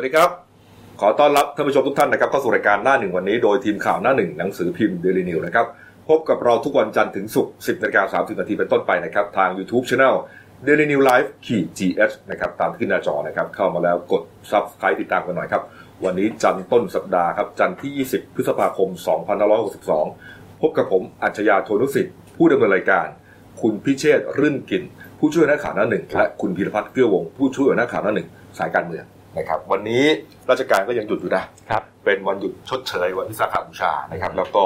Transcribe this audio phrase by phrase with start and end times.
[0.00, 0.30] วัสดีครับ
[1.00, 5.66] ขอต้อนรับท่านผู้ชมทุกท่านนะครับเข้าสู่รายการหน้าหนึ่งวันนี้โดยทีมข่าวหน้าหนึ่งหนังสือพิมพ์เดลินิวนะครับ
[6.08, 10.14] พบกับเราทุกวันจันทร์ถึงศุกร์10นาฬิกา30นาทีเป็นต้นไปนะครับ ทาง YouTube Channel
[10.66, 15.62] Daily New Life ขีด GS นะครับตามที่ขึ้นหน้าจอนะครับ เข้ามาแล้วกด Subscribe ติดตามกันหน่อยครับ
[16.04, 18.88] วันนี้จันทร์ต้นสัปดาห์ครับจันทร์ที่ 20 พฤษภาคม
[19.74, 23.06] 2562 พบกับผมอัจฉริยะโทนุสิทธิ์ผู้ดำเนินรายการ
[23.60, 24.82] คุณพิเชษรื่นกิน
[25.18, 28.28] ผู้ช่วยหน้าข่าวหน้าหนึ่งและคุณพีรพัฒน์เกื้อวงผู้ช่วยหน้าข่าวหน้าหนึ่ง
[28.60, 30.04] สายการเมือง นะครับวันนี้
[30.50, 34.64] ราชการก็ยังหยุดอยู่นะครับเป็นวันหยุดชดเชยวันวิสาขบูชานะครับ แล้วก็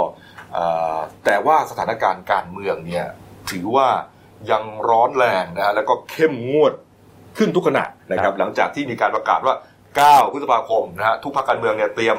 [0.52, 0.64] เอ่
[0.96, 3.06] อแต่ว่าสถานการณ์การเมืองเนี่ย
[3.50, 3.88] ถือว่า
[4.50, 6.72] ยังร้อนแรงนะฮะแล้วก็เข้มงวด
[7.38, 9.54] ขึ้นทุกขณะนะครับ หลังจากที่มีการประกาศว่า
[9.94, 12.16] 9 พฤษภาคมนะฮะทุกพรรคการเมืองเนี่ยเตรียม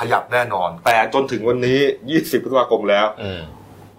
[0.00, 1.78] ขยับแน่นอน แต่จนถึงวันนี้
[2.12, 3.40] 20 พฤษภาคมแล้วอืม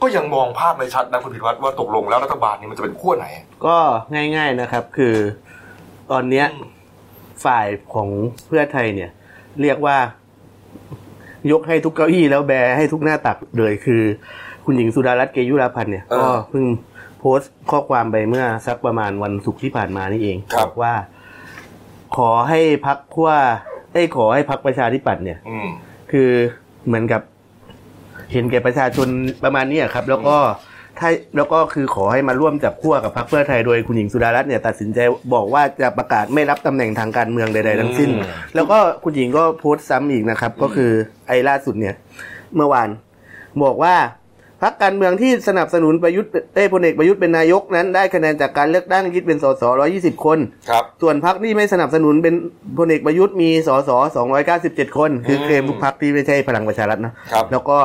[0.01, 3.27] ก็ยังมองภาพไม่ชัดนะคุณพิรวัตรว่าตกลงแล้วรัฐบาลนี้มันจะเป็นขั้วไหน
[3.65, 3.77] ก็
[4.13, 5.15] ง่าย ๆนะครับ คือ
[6.11, 6.45] ตอนเนี้ย
[7.45, 8.09] ฝ่ายของ
[8.47, 9.09] เพื่อไทยเนี่ย
[9.61, 9.97] เรียกว่า
[11.51, 14.01] ยกให้ทุกเก้าอี้แล้วแบให้ทุกหน้าตักเลยคือ
[14.65, 16.65] คุณหญิงสุดารัตน์เกยุราพันธ์เนี่ยเออก็เพิ่ง
[17.19, 20.93] โพสต์ข้อความไปเมื่อสักประมาณวันศุกร์ที่ผ่านมานี่เองครับบอกว่า
[22.17, 23.31] ขอให้พักขั้ว
[23.93, 25.67] เอ้ยขอให้พักประชาธิปัตย์เนี่ยอืม
[26.11, 26.29] คือ
[26.85, 27.21] เหมือนกับ
[28.31, 29.07] เห็นแก่ประชาชน
[29.43, 30.37] ประมาณนี้ครับ แล้วก็
[30.99, 34.99] ถ้าแล้วก็คือขอให้มาร่วมจับขั้วกับพรรคเพื่อไทยโดยคุณหญิงสุดารัตน์เนี่ยตัดสินใจ
[35.33, 38.23] บอกว่าจะประกาศไม่รับตำแหน่งทางการเมืองใดๆทั้งสิ้นอืม
[38.55, 40.91] แล้วก็คุณหญิงก็โพสต์ซ้ำอีกนะครับ ก็คือ
[41.27, 41.95] ไอ้ล่าสุดเนี่ย
[42.55, 42.89] เมื่อวาน
[43.63, 43.95] บอกว่า
[44.63, 52.35] พรรคการเมืองที่สนับสนุนประยุทธ์เอ้ยพลเอกประยุทธ์เป็นนายกนั้นได้คะแนนจากการเลือกตั้งยึดเป็นสส120คนครับส่วนพรรคที่ไม่สนับสนุนเป็น
[52.77, 53.89] พลเอกประยุทธ์มีสส
[54.43, 57.77] 297คน คือเคลมทุกพรรคที่ไม่ใช่พลังประชารัฐนะครับแล้วก็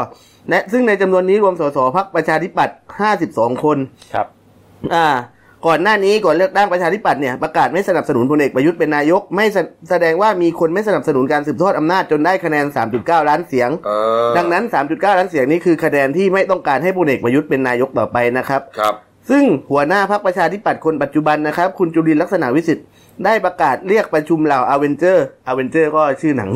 [0.50, 2.76] และซึ่งในจำนวนนี้รวมสสพรรคประชาธิปัตย์
[3.20, 3.78] 52คน
[4.14, 4.26] ครับ
[4.94, 5.06] อ่า
[5.66, 9.58] ก่อนหน้านี้ก่อนเลือกตั้งประชาธิปัตย์เนี่ยประกาศไม่สนับสนุนพลเอกประยุทธ์เป็นนายก ไม่แส
[9.90, 12.66] แสดงว่ามีคนไม่สนับสนุนการสืบทอดอำนาจจนได้คะแนน
[12.96, 13.90] 3.9 ล้านเสียงเอ
[14.28, 18.94] อดังนั้น 3.9 ล้านเสียงนี้คือคะแนนที่ไม่ต้องการให้พลเอกประยุทธ์เป็นนายกต่อไปนะครับ ครับ
[19.30, 22.86] ซึ่งหัวหน้าพรรคประชาธิปัตย์คนปัจจุบันนะครับ คุณจุลินทร์ลักษณะวิสิทธิ์
[23.24, 26.50] ได้ประกาศเรียกประชุมเหล่าอเวนเจอร์อเวนเจอร์ก็ชื่อหนัง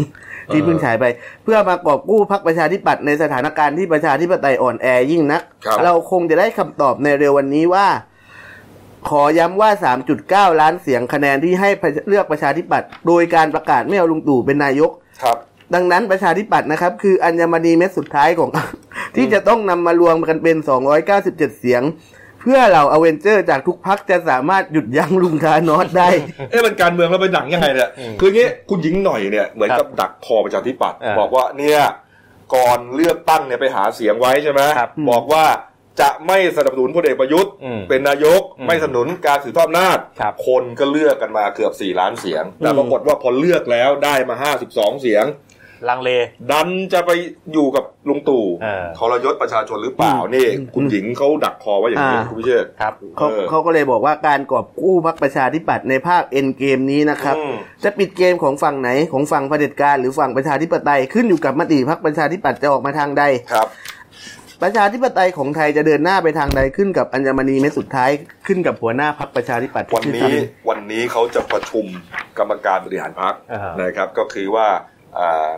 [0.53, 1.05] ที่เพิ่งฉายไป
[1.45, 7.87] เพื่อมากอบกู้พรรคประชาธิปัตย์ในสถานการณ์ที่ประชาธิปไตยอ่อนแอยิ่งนักครับเราคงจะได้คำตอบในเร็ววันนี้ว่า
[9.09, 9.71] ขอย้ำว่า
[10.15, 11.71] 3.9 ล้านเสียงคะแนนที่ให้
[12.09, 14.91] เลือกประชาธิปัตย์โดยการประกาศไม่เอาลุงตู่เป็นนายก
[15.23, 15.37] ครับ
[15.75, 18.51] ดังนั้นประชาธิปัตย์นะครับ คืออัญมณีเม็ดสุดท้ายของ
[19.17, 20.57] ที่จะต้องนำมารวมกันเป็น
[21.09, 21.83] 297 เสียง
[22.14, 26.09] เพื่อเหล่าอเวนเจอร์จากทุกพักจะสามารถหยุดยั้งลุงทานอสได้
[26.51, 31.81] เอ๊ะมันการเมืองแล้วเป็นหนังยังไงเนี่ยอืมคืออย่างงี้คุณหญิงหน่อยเนี่ยเหมือนกับดักคอประชาธิปัตย์อ่าบอกว่าเนี่ย
[32.55, 35.45] ก่อนเลือกตั้งเนี่ยไปหาเสียงไว้ใช่ไหมครับบอกว่า
[36.03, 44.37] จะไม่สนับสนุนพลเอกประยุทธ์อืมเป็นนายกอืมไม่สนับสนุนการสืบทอดอำนาจครับคนก็เลือกกันมาเกือบ 4 ล้านเสียง แต่อืมปรากฏว่าพอเลือกแล้วได้มา
[44.71, 45.25] 52 เสียง
[45.89, 46.11] ลังเล
[46.51, 47.11] ดันจะไป
[47.53, 63.25] อยู่กับลุงตู่เออ ทรยศประชาชนหรือเปล่านี่ คุณหญิงเขาดักคอไว้อย่างนี้อ่า คุณพิเชษฐ์ ครับ เขาเออ เขาก็เลยบอกว่าการกอบกู้พรรคประชาธิปัตย์ในภาคเอ็นเกมนี้นะครับ อืม จะปิดเกมของฝั่งไหนของฝั่งเผด็จการหรือฝั่งประชาธิปไตยขึ้นอยู่กับมติพรรคประชาธิปัตย์จะออกมาทางใด
[63.55, 63.69] ครับ
[64.63, 68.11] ประชาธิปไตยของไทยจะเดินหน้าไปทางใดขึ้นกับอัญมณีเม็ดสุดท้าย
[68.47, 71.87] ขึ้นกับหัวหน้าพรรคประชาธิปัตย์วันที่นี้ชื่อวันนี้เขาจะประชุม
[72.39, 74.94] กรรมการบริหารพรรคอ่าฮะ นะครับ ก็คือว่าอ่า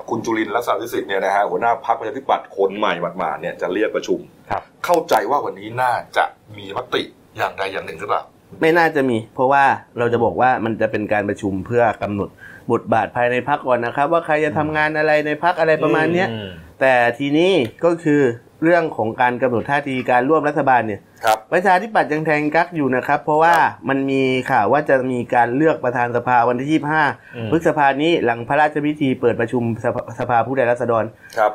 [0.09, 6.25] คุณจุลินทร์ลักษณะวิสิทธิ์เนี่ยนะฮะหัวหน้าพรรคประชาธิปัตย์คนใหม่หมาดๆเนี่ยจะเรียกประชุมครับเข้าใจว่าวันนี้น่าจะ
[6.57, 7.03] มีมติ
[7.37, 8.23] อย่างใดอย่างหนึ่งหรือเปล่า
[8.61, 9.65] ไม่น่าจะมี เพราะว่า
[9.99, 12.29] เราจะบอกว่ามันจะเป็นการประชุมเพื่อกำหนด
[12.73, 16.49] บทบาทภายในพักก่อนนะครับ ว่าใครจะทำงานอะไรในพักอะไรประมาณเนี้ยอืม
[16.81, 17.53] แต่ทีนี้
[17.85, 18.23] ก็คือ
[18.63, 31.05] เรื่องของการกำหนดท่าทีการร่วมรัฐบาลเนี่ยครับประชาธิปัตย์ยังแทงกักอยู่นะครับ เพราะว่าครับมันมีข่าวว่าจะมีการเลือกประธานสภาวันที่อืม25พฤษภานี้หลังพระราชพิธีเปิดประชุมสภาสภาผู้แทนราษฎร
[31.39, 31.53] ครับ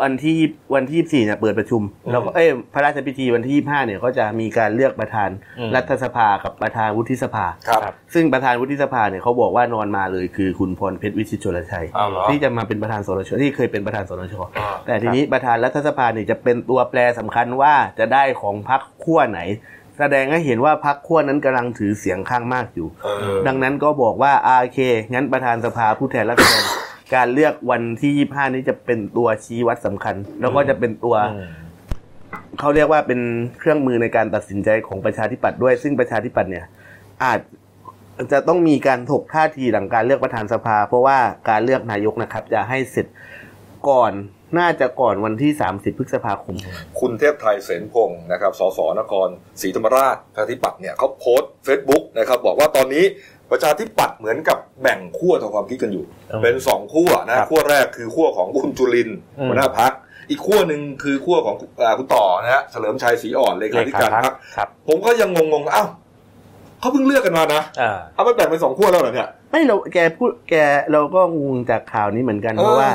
[0.00, 0.38] วันที่
[0.74, 19.40] วันที่24เนี่ยเปิดประชุมอืมแล้วก็เอ้ยพระราชพิธีวันที่25เนี่ยก็จะมีการเลือกประธานอืมรัฐสภากับประธานวุฒิสภาครับครับ ซึ่งประธานวุฒิสภาเนี่ยเขาบอกว่านอนมาเลยคือคุณพรเพชรวิชิตชลชัยอ้าวเหรอที่จะมาเป็นประธานสนชที่เคยเป็นประธานสนชอ่าแต่ทีนี้ประธานรัฐสภาเนี่ยจะเป็นตัวแปรสำคัญว่าจะได้ของพรรคขั้วไหน
[19.98, 24.78] แสดงให้เห็นว่าพรรคขั้วนั้นกำลังถือเสียงข้างมากอยู่เออดังนั้นก็บอกว่าอาเค
[25.12, 26.81] งั้นประธานสภาผู้แทนราษฎร
[27.14, 31.50] การเลือกวันที่ 25 นี้จะเป็นตัวชี้วัดสำคัญ แล้วก็จะเป็นตัวอืม
[32.58, 33.20] เขาเรียกว่าเป็น
[33.58, 36.66] เครื่องมือในการตัดสินใจของประชาธิปัตย์ด้วย ซึ่งประชาธิปัตย์เนี่ย
[37.24, 37.40] อาจ
[38.32, 41.18] จะต้องมีการถกท่าทีหลังการเลือกประธานสภา เพราะว่า
[41.50, 43.06] การเลือกนายกนะครับ จะให้เสร็จ
[43.88, 44.12] ก่อน
[44.58, 46.56] น่าจะก่อนวันที่ 30 พฤษภาคม
[47.00, 49.28] คุณเทพไทยเสนพงศ์นะครับ สสนคร
[49.60, 53.04] ศรีธรรมราชประชาธิปัตย์เนี่ยเขาโพสต์เฟซบุ๊กนะครับ บอกว่าตอนนี้
[53.52, 59.92] ประชาธิปัตย์เหมือนกับแบ่งขั้วทางความคิดกันอยู่อืมเป็นสองขั้วนะครับขั้วแรกคือขั้วของคุณจุลินทร์อืมหัวหน้าพัก
[60.30, 65.88] อีกขั้วหนึ่งคือขั้วของอ่าคุณต่อนะฮะเฉลิมชัยศรีอ่อนเลขาธิการพักครับผมก็ยังงงๆอ้าว
[66.80, 70.54] เขาเพิ่งเลือกกันมานะอ่าเอาไปแบ่งเป็นสองขั้วแล้วเหรอเนี่ยไม่เราแกพูดแก
[70.92, 72.90] เราก็งงจากข่าวนี้เหมือนกันเพราะว่า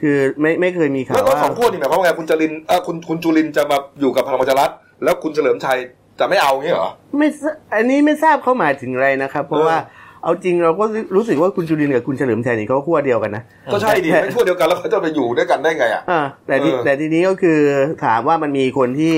[0.00, 4.70] คือไม่ไม่เคยมีข่าแล้ววก็ว่าสองขั้วนี่หมายความว่าไงคุณจรินทร์เอ่อคุณคุณจุลินทร์จะมาอยู่กับพลังประชารัฐ
[5.04, 5.78] แล้วคุณเฉลิมชัย
[6.18, 9.76] จะไม่เอางี้เหรอไม่ทราอันนี้ไม่ทราบเขาหมายถึงอะไรนะครับ เพราะว่า
[10.22, 10.84] เอาจริงเราก็
[11.16, 13.42] รู้สึกว่าคุณจุลินทร์กับคุณเฉลิมชัยนี่เขาขั้วเดียวกันนะ
[13.72, 17.58] ก็ใช่ดิไม่ขั้วเดียวกันแล้วเขาจะไปอยู่ด้วยกันได้ไงอะอ่าแต่ที่เออแต่ทีนี้ก็คือ
[18.04, 19.14] ถามว่ามันมีคนที่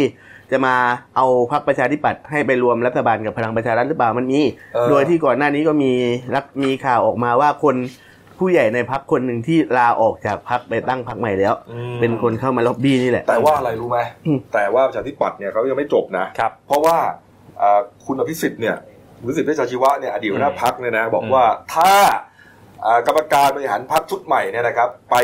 [0.53, 0.75] จะมา
[1.17, 4.41] เอาพรรคประชาธิปัตย์ให้ไปรวมรัฐบาลกับพลังประชารัฐหรือเปล่ามันมี
[4.75, 5.93] เออโดยที่ก่อนหน้านี้ก็มี
[6.35, 7.77] รักมีข่าวออกมาว่าคน
[8.39, 16.97] ผู้ใหญ่ในพรรคคนหนึ่งที่ลาออกจากพรรคไปตั้งพรรคใหม่แล้วอืมเป็นคนเข้ามาล็อบบี้นี่แหละ แต่ว่าอะไรรู้ไหมอืมแต่ว่าประชาธิปัตย์เนี่ยเขายังไม่จบนะครับเพราะว่า
[17.63, 18.77] อ่าคุณอภิสิทธิ์เนี่ย
[19.25, 21.93] คุณอภิสิทธิ์เวชชาชีวะเนี่ยอดีตหัวหน้าพักเนี่ยนะบอกอืมว่าถ้า
[22.87, 25.17] อ่ากรรมการบริหารพักชุดใหม่เนี่ยนะครับ ไป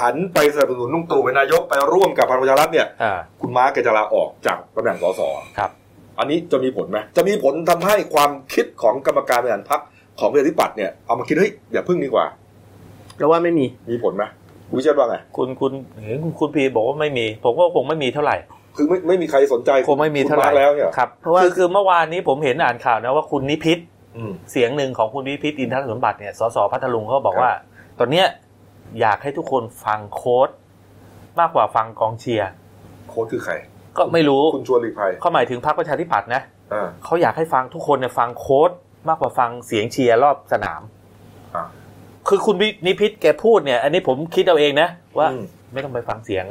[0.00, 5.20] หันไปสนับสนุนลุงตู่เป็นนายกไปร่วมกับพลังประชารัฐเนี่ยอ่าคุณม้าแกจะลาออกจากตำแหน่งสส
[5.58, 5.70] ครับ
[6.18, 9.80] อันนี้จะมีผลไหมจะมีผลทำให้ความคิดของกรรมการบริหารพัก
[10.20, 12.26] ของประชาธิปัตย์เนี่ยเอามาคิดเฮ้ยอย่าพึ่งดีกว่า
[13.18, 14.24] แล้วว่าไม่มีมีผลไหม
[14.68, 15.72] คุณวิเชษฐ์ว่าไงคุณคุณ
[16.04, 18.36] เห็นคุณพีบอกว่าไม่มี ผมก็คงไม่มีเท่าไหร่
[18.76, 23.78] คือไม่ไม่มีใครสนใจคงไม่มีเท่าไหร่คุณร์คแล้วเนี่ยครับเพราะว่าคือคือเมื่อวานนี้ผมเห็นอ่านข่าวนะว่าคุณนิพิษ
[24.16, 27.52] อืมเสียงหนึ่งของคุณนิพิษอินทรสมบัติเนี่ยสสพัทลุงเขาบอกครับว่า
[27.98, 28.26] ตอนเนี้ย
[29.00, 30.48] อยากให้ทุกคนฟังโค้ด
[31.40, 32.50] มากกว่าฟังกองเชียร์
[33.10, 33.54] โค้ชคือใคร
[33.98, 36.42] ก็ไม่รู้คุณชวนหลีกภัยเขาหมายถึงพรรคประชาธิปัตย์นะ
[36.72, 38.70] อ่าเขาอยากให้ฟังทุกคนเนี่ยฟังโค้ด
[39.08, 40.82] มากกว่าฟังเสียงเชียร์รอบสนาม
[41.54, 41.64] อ่า
[42.28, 44.88] คือคุณนิพิษแกพูดเนี่ย อันนี้ผมคิดเอาเองนะ
[45.18, 46.44] ว่าอืมไม่ต้องไปฟังเสียง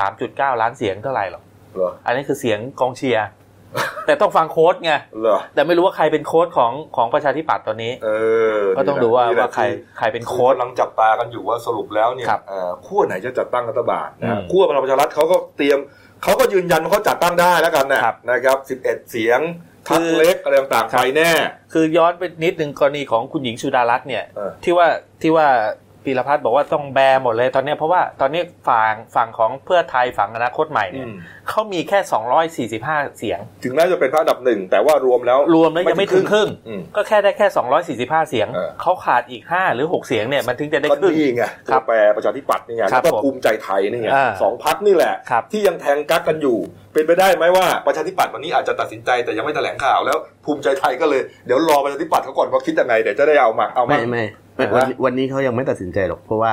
[0.00, 1.42] 3.9 ล้านเสียงเท่าไหร่หรอก
[1.76, 3.26] เหรออันนี้คือเสียงกองเชียร์
[4.06, 8.10] แต่ต้องฟังโค้ดไงเหรอแต่ไม่รู้ว่าใครเป็นโค้ดของของประชาธิปัตย์ตอนนี้ เอ
[8.58, 15.78] อก็ต้องดูว่านี่แหละว่าใครที่ใครเป็นโค้โค้ดดกำลังจับตากันอยู่ว่าสรุปแล้วเนี่ยครับเอ่อขั้วไหนจะจัดตั้งรัฐบาลนะอืฮะมขั้วพลังประชารัฐเขาก็เตรียม
[16.22, 19.40] เขาก็ยืนยันว่าเขาจัดตั้งได้แล้วกันนะครับนะครับ 11 เสียง
[19.88, 21.30] พักคือ เล็กอะไรต่างๆครับไปแน่
[21.72, 24.86] คือย้อนไปนิดหนึ่งกรณีของคุณหญิงสุดารัตน์เนี่ย เออที่ว่า
[25.22, 25.46] ที่ว่า
[26.04, 31.16] ปีรพัฒน์บอกว่าต้องแบร์หมดเลยตอนเนี้ยเพราะว่าตอนนี้ฝั่งฝั่งของเพื่อไทยฝั่งอนาคตใหม่เนี่ยอืม
[31.48, 31.98] เขามีแค่
[32.58, 37.46] 245 เสียง ถึงแม้จะเป็นพระอันดับหนึ่งแต่ว่ารวมแล้วรวมแล้วยังไม่ถึงครึ่งอืมก็แค่ได้แค่
[37.88, 46.58] 245 เสียงเออเขาขาดอีก 5 หรือ 6 เสียงเนี่ยมันถึงจะได้ก็ครึ่งนี่ไงครัตัวบแปรประชาธิปัตย์นี่ไงครัแล้บวก็ผมภูมิใจไทยนี่ไงอ่าสองพักนี่แหละครับที่ยังแทงกักกันอยู่
[46.94, 54.24] เป็นไปได้ไหมว่าประชาธิปัตย์วันนี้อาจจะตัดสินใจแต่ยังไม่แถลงข่าวแล้วภูมิใจไทยก็เลยเดี๋ยวรอประชาธิปัตย์เขาก่อนว่าคิดยังไงเดี๋ยวจะได้เอามาเอามาไม่
[54.56, 56.52] ไม่ไม่เห็นไหมวันวันนี้เขายังไม่ตัดสินใจหรอก เพราะว่า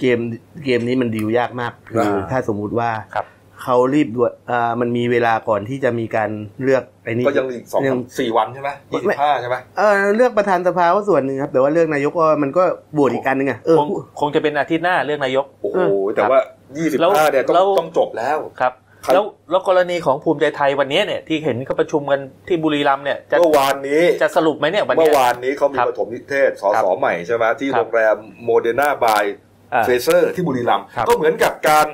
[0.00, 0.18] เกม
[0.64, 3.26] เกมนี้มันดีลยากมากคืออ่าถ้าสมมุติว่าครับ
[3.62, 6.30] เขารีบด่วนอ่ามันมีเวลาก่อนที่จะมีการ
[6.62, 12.64] เลือกไอ้นี่ก็ยังอีกสองยังสี่วันใช่ไหมยี่สิบห้าใช่ไหมเออเลือกประธานสภาก็ส่วนหนึ่งครับ แต่ว่าเลือกนายกก็มันก็
[12.96, 13.88] บวชอีกการหนึ่งอะเออคง
[14.20, 16.38] คงจะเป็นอาทิตย์หน้าเรื่องนายก โอ้โหเออแต่ว่า
[16.78, 18.81] ยี่สิบแล้วห้าเนี่ยต้องแล้วต้องจบแล้วครับใคร
[19.12, 29.24] แล้วแล้วกรณีของภูมิใจไทยวันนี้เนี่ยที่เห็นเขาประชุมกันที่บุรีรัมย์เนี่ยจะเมื่อวานนี้จะสรุปไหมเนี่ยวันเมื่เนี้อยวานนี้เขามีครับปฐมนิเทศสครัสบใหม่ใช่ไหมที่ครับโรงแรมโมเดนาบาย
[29.74, 31.86] อ่าเฟเซอร์ที่บุรีรัมย์ครับก็เหมือนกับการ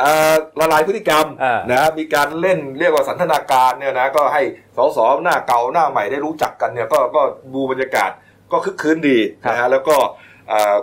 [0.00, 4.42] อ่าละลายพฤติกรรมอ่านนะมีการเล่นเรียกว่าสันทนาการเนี่ยนะก็ให้
[4.76, 7.22] สสหน้าเก่าหน้าใหม่ได้รู้จักกันเนี่ยก็ก็
[7.54, 8.10] ดูบรรยากาศ
[8.52, 9.18] ก็คึกคืนดี
[9.50, 10.27] นะฮะแล้วก็อ่า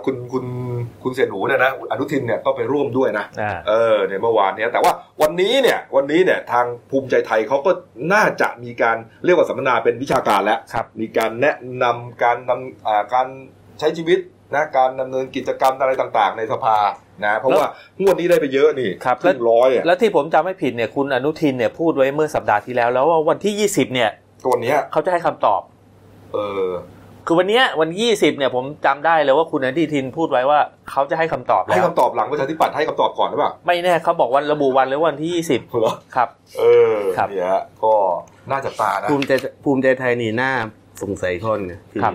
[0.04, 0.44] คุณคุณ
[1.02, 4.92] คุณเสียหนูเนี่ยนะอนุทินเนี่ยก็ไปร่วมด้วยนะอ่าเออเนี่ยเมื่อวานเนี้ยแต่ว่า
[5.22, 7.70] วันนี้เนี่ยวันนี้เนี่ยทางภูมิใจไทยเขาก็
[8.12, 13.26] น่าจะมีการเรียกว่าสัมมนาเป็นวิชาการแล้วครับมีการแนะนำการนำอ่าการ
[13.80, 14.18] ใช้ชีวิต
[14.54, 16.78] นะการดำเนินกิจกรรมอะไรต่าง ๆ ในสภา
[17.24, 17.66] นะเพราะว่า
[18.00, 24.10] งวดนี้ได้ไปเยอะนี่ครับครึ่งร้อยอะแล้วที่ผมจำไม่ผิดเนี่ยคุณอนุทินเนี่ยพูดไว้เมื่อสัปดาห์ที่แล้ว แล้วว่าวันที่ 20 เนี่ย
[24.44, 25.60] ตัวเนี้ยเขาจะให้คำตอบ
[26.32, 26.70] เออ
[27.26, 36.28] คือวันเนี้ยวัน20เนี่ยผมจำได้เลยว่าคุณอนุทินพูดไว้ว่าเขาจะให้คำตอบให้แล้วคำตอบหลังประชาธิปัตย์ให้คำตอบก่อนหรือเปล่าไม่แน่เขาบอกวันระบุวันหรือวันที่เหรอ20ครับ
[36.58, 36.64] เอ
[36.94, 37.92] อครับเนี่ยฮะก็
[38.50, 39.32] น่าจะตานะภูมิใจ
[39.64, 40.52] ภูมิใจไทยนี่น่า
[41.02, 42.14] สงสัยข้อนึงคือครับ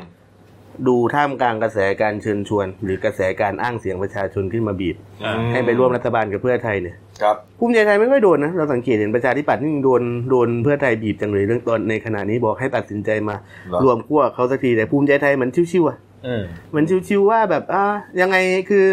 [0.87, 17.83] ดูท่ามกลางกระแสการเชิญชวน หรือกระแสการอ้างเสียงประชาชนขึ้นมาบีบอืมให้ไปร่วมรัฐบาลกับเพื่อไทยเนี่ย ครับภูมิใจไทยไม่ค่อยโดนนะเราสังเกตเห็นประชาธิปัตย์นี่โดนโดนเพื่อไทยบีบจังเลยเรื่องตอนในขณะนี้บอกให้ตัดสินใจมาเหรอรวมขั้วเขาสักทีแต่ภูมิใจไทยเหมือนชิวๆอะอืมเหมือนชิวๆว่าแบบอ่า
[18.21, 18.37] ยังไง
[18.69, 18.87] คือ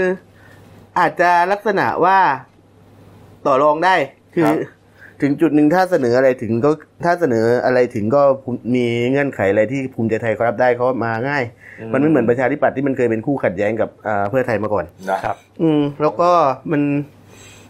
[0.99, 2.19] อาจจะลักษณะว่า
[3.47, 3.95] ต่อรองได้
[4.35, 4.57] คือครับ
[5.23, 6.71] ถึงจุดหนึ่งถ้าเสนออะไรถึงก็
[7.05, 8.23] ถ้าเสนออะไรถึงก็
[8.75, 11.45] มีเงื่อนไขอะไรที่ภูมิใจไทยเขารับได้เขามาง่าย
[11.93, 16.31] มันไม่เหมือนประชาธิปัตย์ที่มันเคยเป็นคู่ขัดแย้งกับอ่าเพื่อไทยมาก่อนนะครับ อืม แล้วก็
[16.73, 16.83] มัน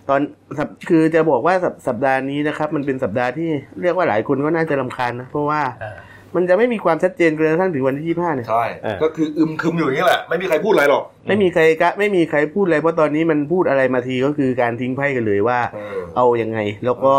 [0.09, 0.21] ตอน
[0.59, 3.49] สัปคือจะบอกว่าสัปสัปดาห์นี้นะครับ มันเป็นสัปดาห์ที่
[3.83, 5.97] เรียกว่าหลายคนก็น่าจะรำคาญนะ เพราะว่าอ่า
[6.37, 17.15] มันจะไม่มีความชัดเจนจนกระทั่งถึงวันที่ยี่ห้าเนี่ยใช่เออก็คืออึมครึมอยู่อย่างนี้แหละ ไม่มีใครพูดอะไรหรอก ไม่มีใครกะไม่มีใครพูดอะไร เพราะตอนนี้มันพูดอะไรมาทีก็คือการทิ้งไพ่กันเลยว่า เออเอายังไง แล้วก็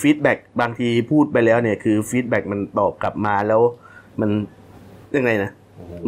[0.00, 3.60] feedback บางทีพูดไปแล้วเนี่ย คือ feedback มันตอบกลับมาแล้ว
[4.20, 4.30] มัน
[5.16, 5.50] ยังไงนะ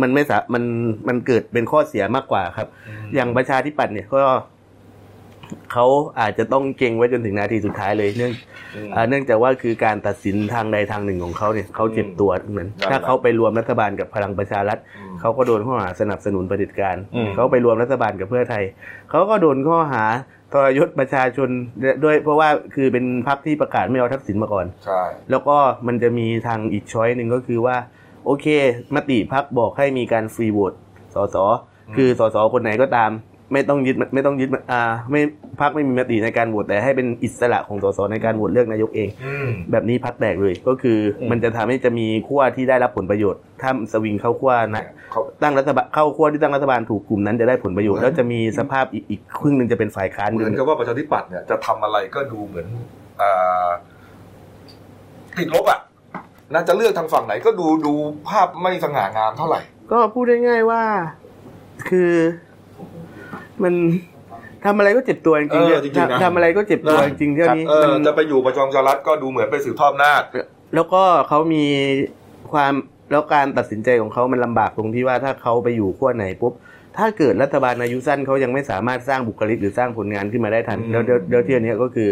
[0.02, 0.64] มันไม่สามัน
[1.08, 2.68] มันเกิดเป็นข้อเสียมากกว่าครับ
[3.14, 4.22] อย่างประชาธิปัตย์เนี่ยก็
[5.72, 5.86] เขา
[6.20, 8.32] อาจจะต้องเก่งไว้จนถึงนาทีสุดท้ายเลยเนื่อง
[8.74, 18.64] อืมอ่าเนื่องจากว่าคือการตัดสินทางใดทางหนึ่งของเขาเนี่ยเขาเจ็บตัวทั้งนั้นนั่นแหละถ้าเขาไปรวมรัฐบาลกับพลังประชารัฐอืมเขาก็โดนข้อหาสนับสนุนเผด็จการอืมเขาไปรวมรัฐบาลกับเพื่อไทย
[19.10, 20.04] เขาก็โดนข้อหา
[20.52, 21.48] ทรยศประชาชน
[22.04, 25.56] ด้วยเพราะว่าคือเป็นพรรคที่ประกาศไม่เอาทักษิณมาก่อนใช่แล้วก็
[25.86, 27.76] มันจะมีทางอีกช้อยหนึ่งก็คือว่า
[28.24, 28.46] โอเค
[28.94, 30.72] มติพักบอกให้มีการฟรีโหวต
[31.14, 31.36] สส
[31.96, 33.10] คือสสคนไหนก็ตาม
[33.52, 35.20] ไม่ต้องยึดไม่ต้องยึดอ่าไม่
[35.60, 52.66] พักไม่มีมติในการโหวตแต่ให้เป็นอิสระของสสในการโหวตเลือกนายกเองอืมแบบนี้พักแตกเลยก็คืออมมันจะทำให้จะมีขั้วที่ได้รับผลประโยชน์ ถ้าสวิงเข้าขั้วนะเขาตั้งรัฐบาลเข้าขั้วที่ตั้งรัฐบาลถูกกลุ่มนั้นจะได้ผลประโยชน์เหมือนแล้วจะมีสภาพอีกอีกครึ่งหนึ่งจะเป็นฝ่ายค้านเหมือนกับว่าประชาธิปัตย์เนี่ยจะทำอะไรก็ดูเหมือน
[53.22, 53.68] อ่า
[55.38, 55.80] ติดลบอะ
[56.54, 57.92] น่าจะเลือกทางฝั่งไหนก็ดูดู
[58.28, 59.60] ภาพไม่สง่างามเท่าไหร่
[59.92, 60.82] ก็พูดง่ายๆว่า
[61.88, 62.12] คือ
[63.64, 63.74] มัน
[64.64, 70.22] ทำอะไรก็เจ็บตัวจริงๆเออเนี่ยจริงๆนะทำอะไรก็เจ็บตัวนะจริงๆเท่านี้เออมันจะไปอยู่ประชาชารัฐก็ดูเหมือนไปสืบทอดอำนาจ
[70.74, 71.64] แล้วก็เขามี
[72.52, 72.72] ความ
[73.10, 76.52] แล้วการตัดสินใจของเขามันลำบากตรงที่ว่าถ้าเขาไปอยู่ขั้วไหนปุ๊บ
[76.96, 82.08] ถ้าเกิดรัฐบาลอายุสั้นเขายังไม่สามารถสร้างบุคลิกหรือสร้างผลงานขึ้นมาได้ทันอืมแล้วเดี๋ยวเดี๋ยวที่อันเนี้ยก็คือ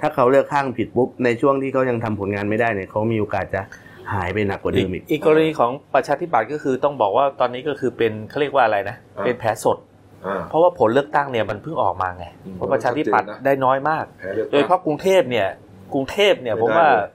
[0.00, 3.60] ถ้าเขาเลือกข้างผิดปุ๊บในช่วงที่เขายังทำผลงานไม่ได้เนี่ยเขามีโอกาสจะ
[4.12, 9.89] หายไปหนักกว่าเดิมอีกอีกกรณีของประชาธิปัตย์ก็คือต้องบอกว่าตอนนี้ก็คือเป็นเขาเรียกว่าอะไรนะอ่าเป็นแผลสดอ่า
[10.48, 15.48] เพราะว่าผลเลือกตั้งเนี่ยมันเพิ่งออกมาไงอืมเพราะประชาธิปัตย์ชัดเจนนะได้น้อยมากแพ้เลือกโดยเฉตั้งพาะกรุงเทพเนี่ย
[15.94, 17.08] กรุงเทพเนี่ยไม่ผมได้ว่าเลย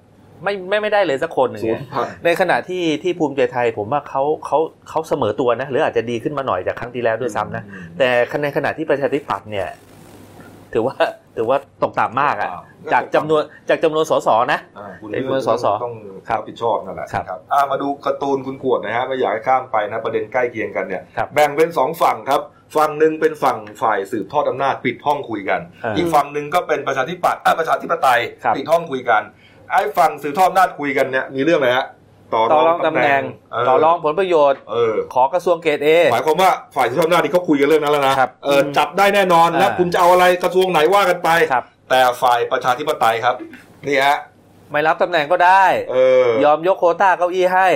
[0.43, 4.57] ไม่ไม่ไม่ได้เลยสักคนหนึ่งศูนเนี่ยย์พันในขณะที่ที่ภูมิใจไทย ผมว่าเขาเขา
[4.89, 7.63] เขาเสมอตัวนะหรืออาจจะดีขึ้นมาหน่อยจากครั้งที่แล้วด้วยซ้ำนะ
[7.97, 8.09] แต่
[8.43, 9.67] ในขณะที่ประชาธิปัตย์เนี่ย
[10.73, 10.95] ถือว่า
[11.35, 12.49] ถือว่าตกต่ำมากอะ
[12.93, 15.95] จากจำนวนจากจำนวนสสนะอ่าคุณเป็นเลือกสสต้อง
[16.29, 22.41] ครับรับผิดชอบนั่นแหละครับครับอ่ามาดูการ์ตูนคุณขวดนะฮะไม่อยากให้ข้ามไปนะประเด็นใกล้เคียงกันเนี่ยครับแบ่งเป็นสองฝั่งครับ
[22.75, 29.21] ฝั่งหนึ่งเป็นฝั่งฝ่ายสืบทอดอำนาจปิดห้องคุยกันอ่าอีกฝั่งหนึ่งก็เป็นประชาธิปัตย์อะประชาธิปไตยครับปิดห้องคุยกัน
[29.71, 31.87] ไอ้ฝั่งสืบทอดอำนาจคุยกันเนี่ยมีเรื่องอะไรฮะ
[32.33, 33.21] ต่อรองตำแหน่ง
[33.65, 43.35] เต่อรองผลประโยชน์เออขอกระทรวงเกตเอหมายความว่าฝ่ายสืบทอดอำนาจนี่เขาคุยกันเรื่องนั้นแล้วนะครับเออจับได้แน่นอนนะอ่าคุณจะเอาอะไรกระทรวงไหนว่ากันไปครับแต่ฝ่ายประชาธิปไตยครับ
[43.87, 44.17] นี่ฮะ
[44.71, 47.67] ไม่รับตำแหน่งก็ได้เออยอมยกโควต้าเก้าอี้ให้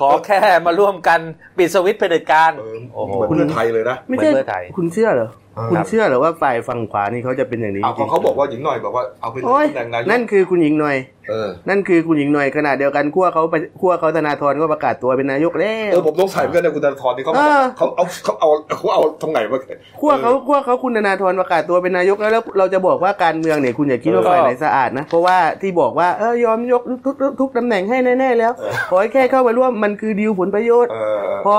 [0.00, 1.20] ขอแค่มาร่วมกัน
[1.58, 10.96] ปิดสวิตช์เผด็จการเออโอ้โหเหมือนเพื่อไทยเลยนะ ไม่ใช่เหมือนเพื่อไทยคุณเชื่อเหรออ่า คุณเชื่อเหรอว่าฝ่ายฝั่งขวานี่เขาจะเป็นอย่างนี้เอาจริงเขาบอกว่าหญิงหน่อยบอกว่าเอาเป็นโอ้ยตำแหน่งนายกนั่นคือคุณหญิงหน่อย
[11.30, 19.58] เออนั่นคือคุณหญิงหน่อยขณะเดียวกันขั้วเขาไปขั้วเขาธนาธรก็ประกาศตัวเป็นนายกแล้เอวอผมต้องใส่เหมือนกันนะคุณธนาธรนี่เขาเออเขาเอาเขาเอาเขาเอาตรงไหนมา
[20.00, 31.54] ขั้วเขาขั้วเขาคุณธนาธรประกาศตัวเป็นนายกแล้วแล้วเราจะบอกว่าการเมืองเนี่ยคุณอย่าคิดว่าเออฝ่ายไหนสะอาดนะเพราะว่าที่บอกว่าเออยอมยกทุกทุกทุกตำแหน่งให้แน่ๆแล้วเออขอให้แค่เข้ามาร่วมมันคือดีลผลประโยชน์เออพอ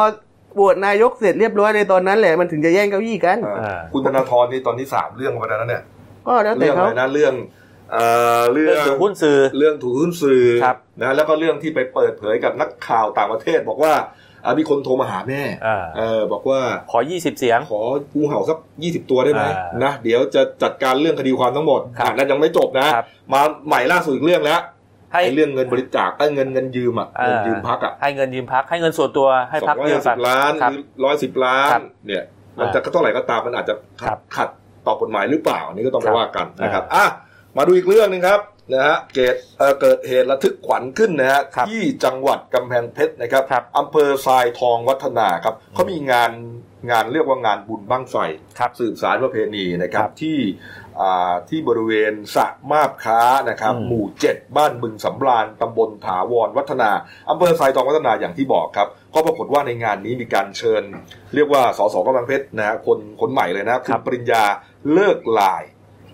[0.59, 5.83] โหวตนายกเสร็จเรียบร้อยในตอนนั้นแหละมันถึงจะแย่งเก้าอี้กันเอออ่าคุณธนาธรนี่ตอนนี้สามเรื่องมาแล้วนะเนี่ย
[6.27, 7.33] ก็แล้วแต่เรื่องอะเขาไรนะเรื่อง
[7.91, 8.05] เอ่
[8.39, 13.93] อเรื่เรื่อองงถือหุ้นสื่อเรื่องถูกหุ้นสื่อครับนะแล้วก็เรื่องที่ไปเปิดเผยกับนักข่าวต่างประเทศ บอกว่า
[14.45, 16.59] อะมีคนโทรมาหาแม่อ่าเออบอกว่า
[16.91, 24.61] ขอ 20 เสียง ของูเห่าสักยี่สิบตัวได้ไหมอ่านนะเดี๋ยวจะจัดการเรื่องคดีความทั้งหมดครับอะนั่นยังไม่จบนะครับมาใหม่ล่าสุดอีกเรื่องแล้ว
[25.13, 32.23] ให้ไอ้เรื่องเงินบริจาคไอ้เงินเงินยืมอะอ่าเงินยืมพักอะให้เงินยืมพักให้เงินส่วนตัวให้สอพักงร้อยยืมห้าสิบล้านครับหรือร้อยสิบล้านครับเนี่ย
[32.59, 34.49] มันจะเท่าไหร่ก็ตามมันอาจจะครัขัดบขัด
[34.87, 37.05] ต่อกฎหมายหรือเปล่าอันนี่ก็ต้องครัไปบว่ากันนะครับอะ
[37.57, 38.41] มาดูอีกเรื่องหนึงครับ
[38.73, 46.31] นะฮะเกิดเอ่อเกิดเหตุระทึกขวัญขึ้นนะฮะครับที่จังหวัดกำแพงเพชรนะครับครับอำเภอทรายทองวัฒนาครับเขามีงาน
[46.91, 48.15] งานเรียกว่างานบุญบั้งไฟ
[48.59, 50.37] ครับสืบสารประเพณีนะครับครับที่
[50.88, 50.88] อ่า
[51.49, 56.91] ที่บริเวณสระมาบค้านะครับอืมหมู่เจ็ดบ้านบึงสำราญตำบลถาวรวัฒนา
[57.29, 60.83] อำเภอทรายทองวัฒนาอย่างที่บอกครับ ก็ปรากฏว่าในงานนี้มีการเชิญ
[61.35, 64.43] เรียกว่าสสกำลังเพชรนะฮะคนคนใหม่เลยนะคุณปริญญา
[64.93, 65.63] เลิกลาย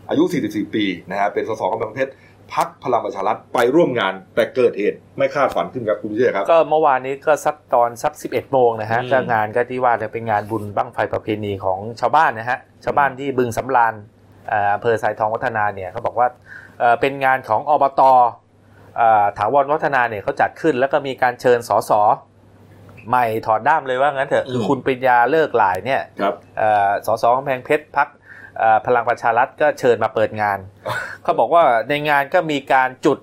[0.09, 2.11] อายุ 44 ปีนะฮะเป็นสสกำลังเพชร
[2.53, 16.27] พักพลังประชารัฐไปร่วมงานแต่เกิดเหตุไม่คาดฝันขึ้นครับคุณวิเชษครับ ก็เมื่อวานนี้ก็สักตอนสัก 11 โมงนะฮะอืมก็งานก็ที่ว่าเนี่ยเป็นงานบุญบั้งไฟประเพณีของชาวบ้านนะฮะชาวบ้านที่บึงสำราญเอ่ออำเภอสายทองวัฒนาเนี่ยเขาบอกว่า
[16.79, 18.01] เอ่อเป็นงานของอบต
[18.97, 21.91] เอ่อถาวรวัฒนาเนี่ยเขาจัดขึ้น แล้วก็มีการเชิญสส
[23.09, 28.07] ใหม่ถอดด้ามเลยว่างั้นเถอะคือมคุณปริญญาเลิกหลายเนี่ยครับเอ่อสสกำแพงเพชรพัก
[28.85, 30.57] พลังประชารัฐก็เชิญมาเปิดงาน
[31.23, 33.17] เขาบอกว่าในงานก็มีการจุด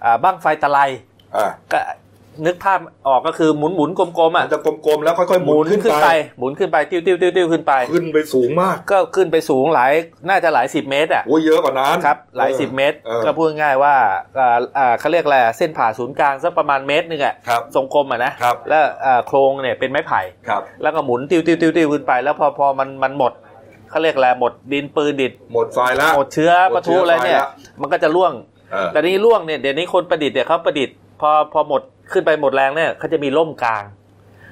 [0.00, 0.78] เอ่อบั้งไฟตะไล
[1.36, 1.80] อ่าก็
[2.46, 9.92] นึกภาพออกก็คือหมุนหมุนๆกลมๆมัอะนจะกลมๆแล้วค่อยๆหหมุมุนนขึ้นขึ้นไป ไป หมุนขึ้นไปติ้วติ้วติ้วติ้วขึ้นไป ขึ้นไปสูงมากก็ขึ้นไปสูงหลาย
[10.28, 13.94] น่าจะหลายสิบเมตรอะ โอ้ยเยอะกว่านั้น ครับหลายสิบเมตรออ ก็พูดง่ายๆว่า
[14.38, 23.32] อ่าอ่าเขาเรียกอะไรอะเส้นผ่าศูนย์กลางสักประมาณเมตรหนึงอะครับ ทรงกลมอะนะครับ แล้วอ่าโครงเนี่ยเป็นไม้ไผ่ ครับ แล้วก็หมุนติ้วติ้วติ้วติ้วขึ้นไป แล้วพอพอมันมันหมด
[23.90, 27.48] เขาเรียกอะไรหมดดินปืนดิดหมดไฟแล้ว หมดเชื้อหมปดะเชื้ทุออะไรเนี่ย ไฟละ
[27.80, 28.32] มันก็จะร่วง
[28.72, 33.84] เออแต่นี้ร่วงเนี่ยเดี๋ยวนี้คนประดิษฐ์เนี่ยเขาประดิษฐ์ พอพอหมดขึ้นไปหมดแรงเนี่ยเขาจะมีร่มกลาง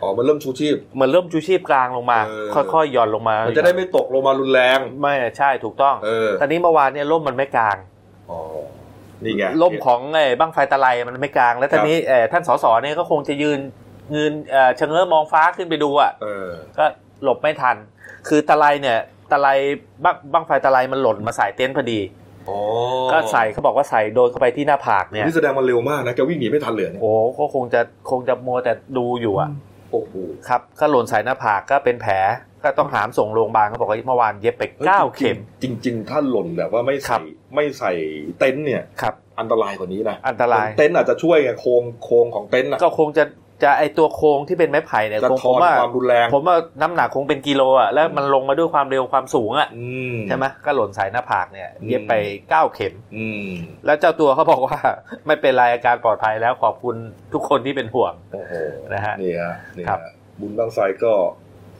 [0.02, 7.76] อ๋อมันเริ่มชูชีพเหมือนร่มชูชีพกลางลงมาเออค่อยๆหย่อนลงมามันจะได้ไม่ตกลงมารุนแรงไม่ใช่ถูกต้องเออตอนนี้เมื่อวานเนี่ยร่มมันไม่กลาง
[8.30, 8.38] อ๋อ
[9.24, 13.58] นี่ไงล่มของไอ้บั้งไฟตะไลมันไม่กลาง แล้วท่านนี้เอ่อท่านสสเนี่ยก็คงจะยืน
[14.14, 16.84] ยืนเอ่อชะเง้อมองฟ้าขึ้นไปดูอะเออก็
[17.22, 17.76] หลบไม่ทัน
[18.28, 18.98] คือตะไลเนี่ย
[19.32, 19.48] ตะไล
[20.04, 22.21] บั้งบั้งไฟตะไลมันหล่นมาใส่เต็นท์พอดีอ๋อ
[23.12, 27.80] ก็ใส่เขาบอกว่าใส่โดนเข้าไปที่หน้าผากเนี่ยนี่แสดงมันเร็วมากนะแกวิ่งหนีไม่ทันเลยเนี่ยโอ้ก็คงจะ
[28.10, 29.50] คงจะมัวแต่ดูอยู่อะ
[29.92, 30.12] โอ้โห
[30.48, 32.14] ครับก็หล่นใส่หน้าผากก็เป็นแผล
[32.64, 37.22] ก็ต้องหามส่งโรงพยาบาลเขาบอกว่าเมื่อวานเย็บไปเก้าเข็ม จริง ๆ ถ้าหล่นแบบว่าไม่ครัใส่บ
[37.54, 37.92] ไม่ใส่
[38.38, 43.24] เต็นท์เนี่ยครับอันตรายกว่านี้นะอันตรายเต็นท์อาจจะช่วยไงโครงโครงของเต็นท์อะก็คงจะ
[43.62, 52.12] จะไอตัวโครงที่เป็นไม้ไผ่เนี่ยจะคงทผอมนว่าความรุนแรงผมว่าน้ำหนักคงเป็นกิโลอะแล้วมันลงมาด้วยความเร็วความสูงอะอืมใช่ไหมก็หล่นใส่หน้าผากเนี่ยอืมเย็บไป
[52.50, 53.48] เก้าเข็มอืม
[53.86, 54.78] แล้วเจ้าตัวเขาบอกว่า
[55.26, 56.96] ไม่เป็นไรอาการปลอดภัยแล้วขอบคุณ
[57.32, 58.52] ทุกคนที่เป็นห่วงโอ้โห
[58.94, 60.00] นะฮะนี่ฮะนี่ครัฮะบ
[60.40, 61.12] บุญบางไฟก็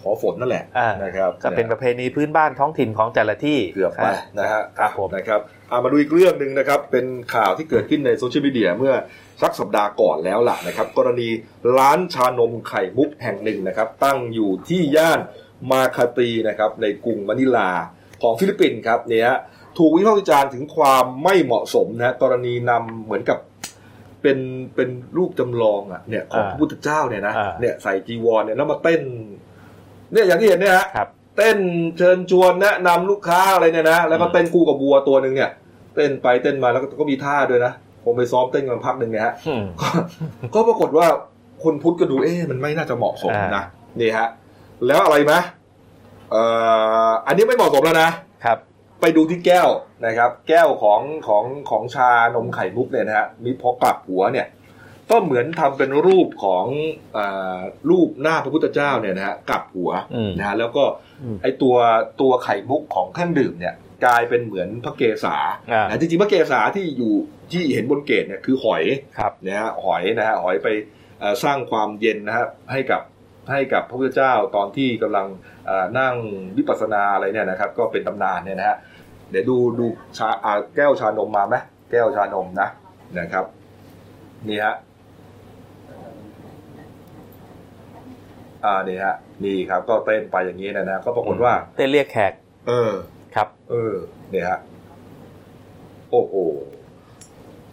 [0.07, 4.07] ขอฝนนั่นแหละอ่านะครับก็เป็นประเพณีพื้นบ้านท้องถิ่นของแต่ละที่เกือบไป
[4.39, 8.95] นะฮะครับผมนะครับอะมาดูอีกเรื่องหนึ่งนะครับ เป็นข่าวที่เกิดขึ้นในโซเชียลมีเดียเมื่อ
[9.43, 11.29] สักสัปดาห์ก่อนแล้วล่ะนะครับ กรณี
[11.77, 15.21] ร้านชานมไข่มุกแห่งหนึ่งนะครับ ตั้งอยู่ที่ย่าน
[15.71, 17.71] มาคาตีนะครับในกรุงมะนิลา
[18.23, 19.31] ของฟิลิปปินส์ครับเนี่ย
[19.79, 23.39] ถูกวิพากษ์วิจารณ์ถึงความไม่เหมาะสมนะกรณีนำเหมือนกับ
[24.23, 24.39] เป็น
[24.75, 29.03] เป็นรูปจำลองอะเนี่ยของอ่าพระพุทธเจ้าเนี่ยนะอ่าเนี่ยใส่จีวรเนี่ยแล้วมาเต้น
[30.12, 31.59] เนี่ยอย่างที่เห็นเนี่ยฮะครับเต้น
[31.99, 35.51] เชิญชวนแนะนำลูกค้าอะไรเนี่ยนะแล้วก็เต้นคู่กับวัวตัวหนึ่งเนี่ย
[35.95, 37.73] เต้นไปเต้นมาแล้วก็ก็มีท่าด้วยนะ
[38.05, 39.88] ผมไปซ้อมเต้นกันพักหนึ่งเนี่ยฮะอืมก็
[40.55, 41.07] ก็ปรากฏว่า
[41.65, 43.65] คนพุทธก็ดูเอ๊ะมันไม่น่าจะเหมาะสมอ่านะ
[44.01, 44.29] นี่ฮะ
[44.87, 45.33] แล้วอะไรไหม
[46.31, 46.43] เอ่
[47.09, 48.11] ออันนี้ไม่เหมาะสมแล้วนะ
[48.45, 48.59] ครับ
[49.01, 49.69] ไปดูที่แก้ว
[50.07, 54.47] นะครับ แก้วของของของชานมไข่มุกเนี่ยนะฮะมีพอกลับหัวเนี่ย
[55.11, 56.65] ก็เหมือนทำเป็นรูปของ
[57.17, 57.61] อา
[57.91, 60.85] รูปหน้าพระพุทธเจ้าเนี่ยนะฮะกลับหัวอืมนะฮะแล้วก็
[61.23, 61.77] อืมไอตัว
[62.21, 65.37] ตัวไข่มุกของเครื่องดื่มเนี่ย กลายเป็นเหมือนพระเกศา
[65.73, 67.15] อ่านะจริงๆพระเกศาที่อยู่
[67.53, 68.85] ที่เห็นบนเกศเนี่ยคือหอย
[69.19, 70.69] ครับนะฮะหอยนะฮะหอยไป
[71.21, 73.03] เอ่อสร้างความเย็นนะฮะให้กับ
[73.51, 75.27] ให้กับพระพุทธเจ้าตอนที่กำลัง
[75.67, 76.15] เอ่อนั่ง
[76.57, 78.77] วิปัสสนาอะไรเนี่ยนะครับ ก็เป็นตำนานเนี่ยนะฮะ
[79.31, 79.87] เดี๋ยวดูดู
[80.19, 81.57] ชาอ่าแก้วชานมมาไหม
[81.91, 82.69] แก้วชานมนะ
[83.19, 83.45] นะครับ
[84.49, 84.75] นี่ฮะ
[88.65, 92.33] อ่านี่ฮะนี่ครับ ก็เต้นไปอย่างนี้นะนะก็ปรากฏว่าเต้นเรียกแขก
[92.69, 92.93] เออ
[93.35, 93.95] ครับ เออ
[94.31, 94.59] เนี่ยฮะ
[96.11, 96.35] โอ้โห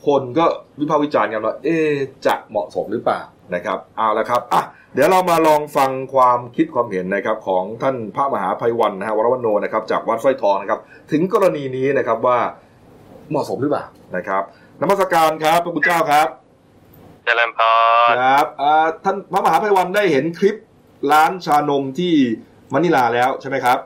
[0.07, 0.45] คนก็
[0.79, 1.89] วิพากษ์วิจารณ์กันว่า เอ๊ะ
[2.25, 3.21] จะเหมาะสมหรือเปล่า
[3.55, 4.61] นะครับเอาละครับอะ
[4.93, 10.79] เดี๋ยวเรามาลองฟังความคิดความเห็นนะครับของท่านพระมหาภัยวันนะฮะวรวันโนนะครับ จากวัดสร้อยทองนะครับ
[11.11, 12.37] ถึงกรณีนี้นะครับว่า
[13.29, 14.43] เหมาะสมหรือเปล่านะครับ
[14.81, 16.27] นมัสการครับพระคุณเจ้าครับ
[17.25, 20.55] เจริญพรครับอ่าท่านพระมหาภัยวันได้เห็นคลิป
[21.11, 22.13] ร้านชานมที่
[22.73, 23.77] มะนิลาแล้วใช่ไหมครับ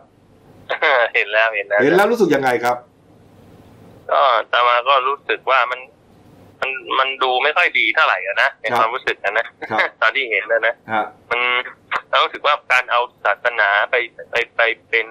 [1.15, 2.77] เห็นแล้วเห็นแล้วเห็นแล้วรู้สึกยังไงครับ
[4.11, 5.79] ก็ตามาก็รู้สึกว่ามัน
[6.61, 11.41] มันมันดูไม่ค่อยดีเท่าไหร่อะนะในครับความรู้สึกนะนะครับตอนที่เห็นนะนะฮะมัน
[12.09, 13.95] เรารู้สึกว่าการเอาศาสนาไป
[14.31, 15.07] ไปไปเป็น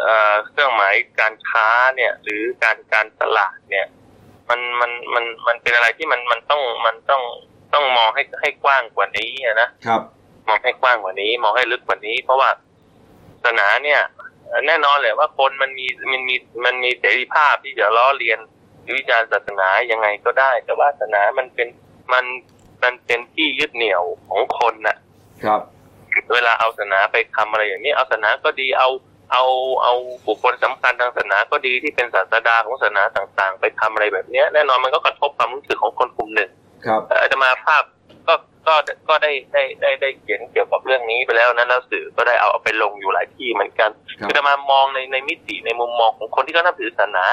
[0.00, 3.86] เอ่อเครื่องหมายการค้าเนี่ย หรือการการตลาดเนี่ย
[4.50, 7.22] มันมันมันมันเป็นอะไรที่มันมันต้องมันต้อง
[7.74, 10.00] ต้องมองให้ให้กว้างกว่านี้อะนะครับ
[10.48, 12.50] มองให้กว้างกว่านี้ มองให้ลึกกว่านี้ เพราะว่า
[13.44, 14.21] ศาสนาเนี่ยเอ่อ
[14.66, 18.38] แน่นอนเลยว่าคนมันมีมันมีมันมีเสรีภาพที่จะล้อเลียน
[18.82, 21.68] หรือวิจารณ์ศาสนายังไงก็ได้ แต่ว่าศาสนามันเป็น
[22.12, 22.24] มัน
[22.82, 24.96] มันเป็นที่ยึดเหนี่ยวของคนน่ะ
[25.44, 25.60] ครับ
[26.32, 28.88] เวลาเอาศาสนาไปทำอะไรอย่างนี้เอาศาสนาก็ดีเอา
[29.32, 29.44] เอา
[29.82, 29.94] เอา
[30.26, 36.50] บุคคลสำคัญทางศาสนาก็ดีที่เป็นศาสดาของศาสนาต่าง ๆ ไปทำอะไรแบบเนี้ย แน่นอนมันก็กระทบความรู้สึกของคนกลุ่มหนึ่ง
[36.86, 37.82] ครับเอ่ออาตมาภาพ
[38.66, 47.24] ก็ก็ก็ได้ได้ได้ได้เขียนเกี่ยวกับเรื่องนี้ไปแล้วนั้นแล้วสื่อก็ได้เอาเอาไปลงอยู่หลายที่เหมือนกันครับคืออาตมามองในในมิติในมุมมองของคนที่เขานับถือศาสนา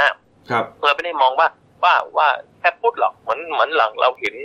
[0.52, 1.48] ครับเราไม่ได้มองว่า
[1.84, 2.28] ว่าว่า
[2.60, 4.36] แค่พูดหรอกเหมือนเหมือนหลังเราเห็น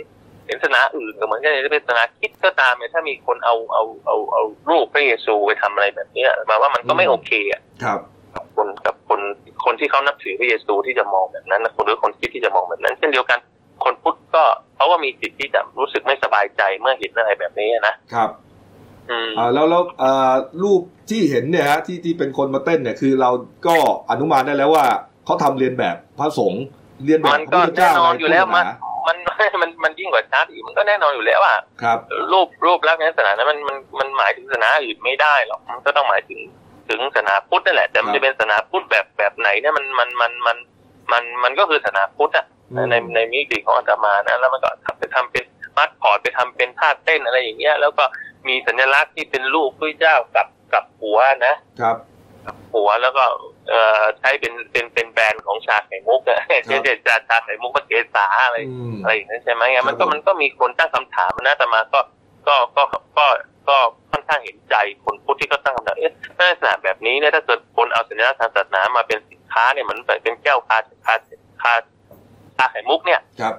[0.45, 7.99] เห็นศาสนาอื่นก็เหมือนกันจะเป็นศาสนาคริดก็ตามเนี่ยถ้ามีคนเอาเอาเอาเอารูปพระเยซูไปทำอะไรแบบเนี้ยหมายว่ามันก็ไม่โอเคอะครับ
[8.35, 9.19] กับคนกับคน
[9.65, 13.39] คนที่เขานับถือพระเยซูที่จะมองแบบนั้นนะคนหรือคนคิดที่จะมองแบบนั้น เช่นเดียวกัน
[13.83, 14.43] คนพุทธก็
[14.75, 18.29] เขาก็มีสิทธิ์ที่จะรู้สึกไม่สบายใจเมื่อเห็นอะไรแบบนี้นะครับ
[19.09, 20.33] อืมอ่าแล้วแล้วอ่า
[20.63, 23.29] รูปที่เห็นเนี่ยฮะที่ที่เป็นคนมาเต้นเนี่ยคือเรา
[23.67, 23.75] ก็
[24.11, 24.85] อนุมานได้แล้วว่า
[25.25, 26.63] เขาทำเรียนแบบพระสงฆ์
[27.05, 29.17] เรียนแบบมันพก็ระพุทธเจ้าแน่นอนอยู่แล้วในพุทธศาสนามัน
[29.61, 31.99] มันมันยิ่งกว่าชาติอีกมันก็แน่นอนอยู่แล้วว่าครับ
[32.31, 36.39] รูปรูปลักษณ์ในศาสนานั้นมันมันมันหมายถึงศาสนาอื่นไม่ได้หรอกมันก็ต้องหมายถึง
[36.89, 40.57] ถึงศาสนาพุทธนั่นแหละแต่มันครับจะเป็นศาสนาพุทธแบบแบบไหนเนี่ยมันมันมันมัน
[41.11, 45.45] มันมันก็คือศาสนาพุทธอะอืม ในในมิติของอาตมานะ แล้วมันก็ทำไปทำเป็น
[45.77, 48.03] มัดพอร์ตไปทำเป็นท่าเต้นอะไรอย่างเงี้ย แล้วก็
[48.47, 51.97] มีสัญลักษณ์ที่เป็นรูปพระเจ้ากับกับหัวนะครับ
[52.73, 53.23] หัวแล้วก็
[53.69, 61.99] เอ่อใช้เป็นเป็นเป็นแบรนด์ของชาไข่มุกอะเช่นเช่นชาชาไข่มุกพระเกศาอะไรอืมอะไรอย่างนั้นใช่ไหมครังั้บนมันก็ผมมันก็มีคนตั้งคำถามนะแต่มาก็
[62.47, 62.83] ก็ก็
[63.17, 63.27] ก็
[63.69, 63.77] ก็
[64.11, 71.15] ค่อนข้างเห็นใจคนพุทธที่เขาตั้งคำถามเอ๊ะในลักษณะแบบนี้เนี่ยถ้าเกิดคนเอาสัญลักษณ์ทางศาสนามาเป็นสินค้าเนี่ยเหมือนเป็นแก้วคาคา
[71.61, 71.73] คา
[72.57, 73.55] ชาไข่มุกเนี่ยครับ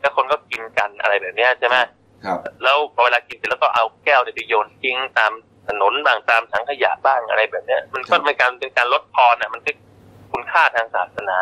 [0.00, 1.76] แล้วคนก็กินกันอะไรแบบเนี้ยใช่ไหม
[2.24, 5.32] ครับ แล้วพอเวลากินเสร็จแล้วก็เอาแก้วเนี่ยไปโยนทิ้งตาม
[5.68, 9.76] ถนนบ้างตามถังขยะบ้างอะไรแบบเนี้ย มันก็เป็นการเป็นการลดทอนอะ มันเป็น
[10.32, 11.38] คุณค่าทางศาสนา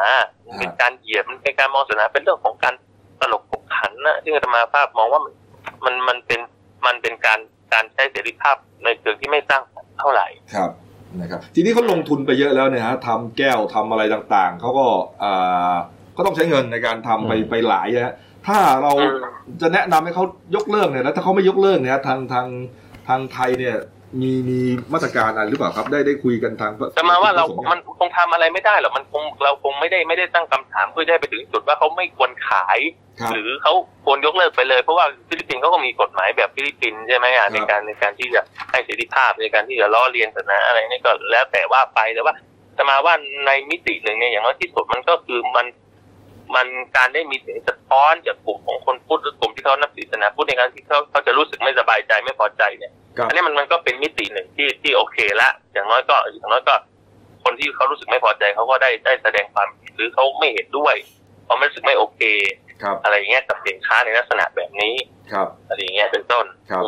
[0.46, 2.74] มันเป็นการเหยียบมันเป็นการมองศาสนาเป็นเรื่องของการ
[3.20, 5.35] ตลกขบขันนะที่อาตมาภาพมองว่ามัน
[5.85, 6.40] มันมันเป็น
[6.87, 7.38] มันเป็นการ
[7.72, 10.70] การใช้เสรีภาพในเชิงที่ไม่สร้างสรรค์เท่าไหร่ครับ
[11.20, 14.87] นะครับ ทีนี้เขาลงทุนไปเยอะแล้วเนี่ยฮะทำแก้วทำอะไรต่างๆเขาก็
[15.22, 15.74] อ่า
[16.16, 18.14] ก็ต้องใช้เงินในการทำไปอืมไปหลายนะฮะ
[18.46, 19.14] ถ้าเราอืม
[19.62, 20.25] จะแนะนำให้เขา
[20.57, 22.46] ยกเลิกเนี่ยแล้วถ้าเขาไม่ยกเลิกเนี่ยทางทาง
[23.09, 23.77] ทางไทยเนี่ย
[24.20, 24.61] มีมี
[24.92, 32.79] มาตรการอะไรหรือเปล่าครับได้ได้คุยกันทางแต่มาว่าเราพระสงฆ์มันคงทำอะไรไม่ได้หรอกมันคงเราคงไม่ได้ไม่ได้ตั้งคำถามเพื่อจะให้ไปถึงจุดว่าเขาไม่ควรขาย
[33.20, 33.72] ครับหรือเขา
[34.05, 42.35] ควรยกเลิกไปเลย เพราะว่าฟิลิปปินส์เขาก็มีกฎหมายแบบฟิลิปปินส์ใช่ไหมอะครับในการในการที่จะให้เสรีภาพในการที่จะล้อเลียนศาสนาอะไรนี่ก็แล้วแต่ว่าไปแต่ว่า
[42.75, 43.14] แต่มาว่า
[43.46, 45.66] ในมิติหนึ่งเนี่ยอย่างน้อยที่สุดมันก็คือมัน
[46.55, 56.74] มันการได้มีเสียงสะท้อนจากกลุ่มของคนพุทธหรือกลุ่มที่เขานับถือศาสนาพุทธในการที่เขาเขาจะรู้สึกไม่สบายใจไม่พอใจเนี่ยครับอันนี้มันมันก็เป็นมิติหนึ่งที่ที่โอเคละอย่างน้อยก็อย่างน้อยก็
[57.44, 60.94] คนที่เขารู้สึกไม่พอใจเขาก็ได้ได้แสดงความเห็นหรือเขาไม่เห็นด้วย
[61.44, 62.20] เขาไม่รู้สึกไม่โอเค
[62.83, 64.94] ครับอะไรอย่างเงี้ยกับสินค้าในลักษณะแบบนี้
[65.33, 66.83] ครับอะไรอย่างเงี้ยเป็นต้นครับ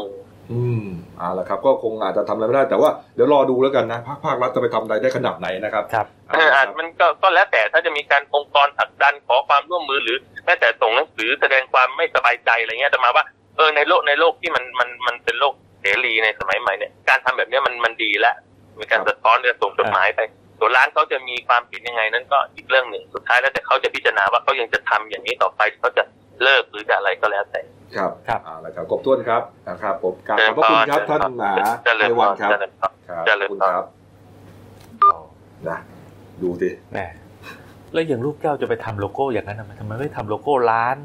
[0.52, 13.24] อืมอืมเอาละครับ ก็คงอาจจะทำอะไรไม่ได้ แต่ว่าเดี๋ยวรอดูแล้วกันนะภาคภาครัฐจะไปทำอะไรได้ขนาดไหนนะครับครับ เอออาจมันก็ก็แล้วแต่ถ้าจะมีการองค์กรผลักดันขอความร่วมมือหรือแม้แต่ส่งหนังสือแสดงความไม่สบายใจอะไรเงี้ยแต่มาว่า
[13.56, 18.34] เออในโลกในโลกที่มันมันมันเป็นโลกเสรีในสมัยใหม่เนี่ยการทำแบบเนี้ยมันมันดีแล้ว
[18.78, 20.20] มีการสะท้อนจะส่งจดหมายไป
[20.58, 26.02] ส่วนร้านเขาจะมีความผิดยังไงนั้นก็อีกเรื่องหนึ่งสุดท้ายแล้วแต่เขาจะพิจารณาว่าเขายังจะทำอย่างนี้ต่อไปเขาจะ
[26.42, 27.60] เลิกหรือจะอะไรก็แล้วแต่
[27.96, 31.52] ครับครับเอาละครับขอบคุณครับนะครับผมกราบขอบพระคุณครับท่านมหา
[31.84, 33.86] เจริญไพพวันรครับเจริญพรครับเจริญขอบคุณพรครับ
[35.68, 35.78] นะ
[36.42, 36.98] ดูสิแหม
[37.92, 40.96] แล้วอย่างรูปแก้วจะไปทำโลโก้อย่างนั้นทำไมทำไมไม่ทำโลโก้ร้าน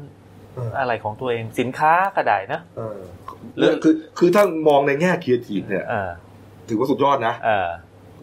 [0.54, 2.98] เอออะไรของตัวเองสินค้าก็ได้นะเออ
[3.58, 6.10] เรื่องคือคือถ้ามองในแง่ครีเอทีฟเนี่ยเออ
[6.68, 7.68] ถือว่าสุดยอดนะเออ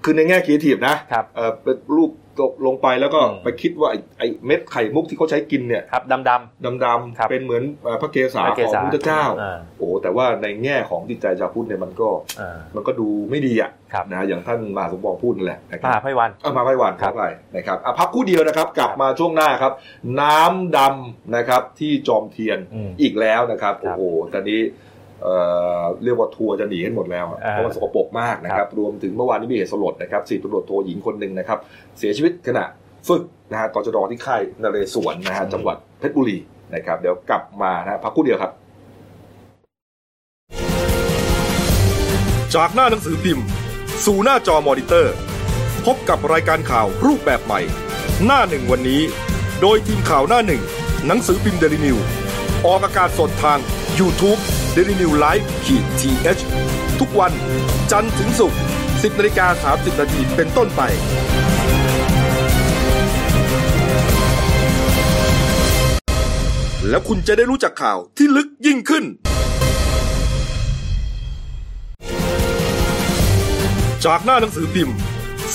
[0.04, 2.12] คือในแง่ครีเอทีฟนะครับเออเป็นรูป
[2.46, 6.32] ตกลงไปแล้วก็อืมไปคิดว่าไอ้ไอ้เม็ดไข่มุกที่เขาใช้กินเนี่ยครับดำด
[6.86, 19.74] ดำครับๆเป็นเหมือนเอ่อพระเกศาพระเกของศาพระพุทธเจ้าเออโอ้แต่ว่าในแง่ของจิตใจชาวพุทธเนี่ยมันก็เออมันก็ดูไม่ดีอะครับนะอย่างท่านมหาสมปองพูดนั่นแหละนะคมรับหาไพวันเอามาไว้วันครัเข้าไปนะครับอะพักคู่เดียวนะครับกลับมาช่วงหน้าครับ
[20.22, 24.02] น้ำดำนะครับที่จอมเทียนอืมอีกแล้วนะครับครัโอ้บโห
[24.34, 24.62] ตอนนี้
[25.28, 25.40] เอ่
[25.82, 31.60] อเรียกว่าทัวร์จะหนีกันหมดแล้วอะอ่าเพราะมันสกปรกมากนะคครัรับบรวมถึงเมื่อวานนี้มีเหตุสลดนะครับสี่ตำรวจโทหญิงคนหนึ่งนะครับ
[31.98, 32.66] เสียชีวิตขณะ
[33.08, 36.38] ฝึกนะฮะตจรที่ค่ายนเรศวรนะฮะจังหวัดเพชรบุรี
[36.74, 38.52] นะครับ เดี๋ยวกลับมานะฮะพักคู่เดียวครับ
[42.56, 43.46] จากหน้าหนังสือพิมพ์
[44.06, 45.13] สู่หน้าจอมอนิเตอร์
[45.86, 47.62] พบกับรายการข่าวรูปแบบใหม่
[48.26, 49.02] หน้าหนึ่งวันนี้
[49.62, 50.62] โดยทีมข่าวหน้าหนึ่ง
[51.08, 51.98] หนังสือพิมพ์เดลิวิว
[52.66, 53.60] ออกอากาศสดทาง
[54.00, 54.40] YouTube
[54.76, 56.12] d e l i n e w l i v e ขีดที
[57.00, 57.32] ทุกวัน
[57.92, 60.82] จันทร์ถึงศุกร์10นาฬิกา30นาทีเป็นต้นไป
[66.90, 69.06] แล้วคุณจะได้รู้จักข่าวที่ลึกยิ่งขึ้น
[74.06, 74.98] จากหน้าหนังสือพิมพ์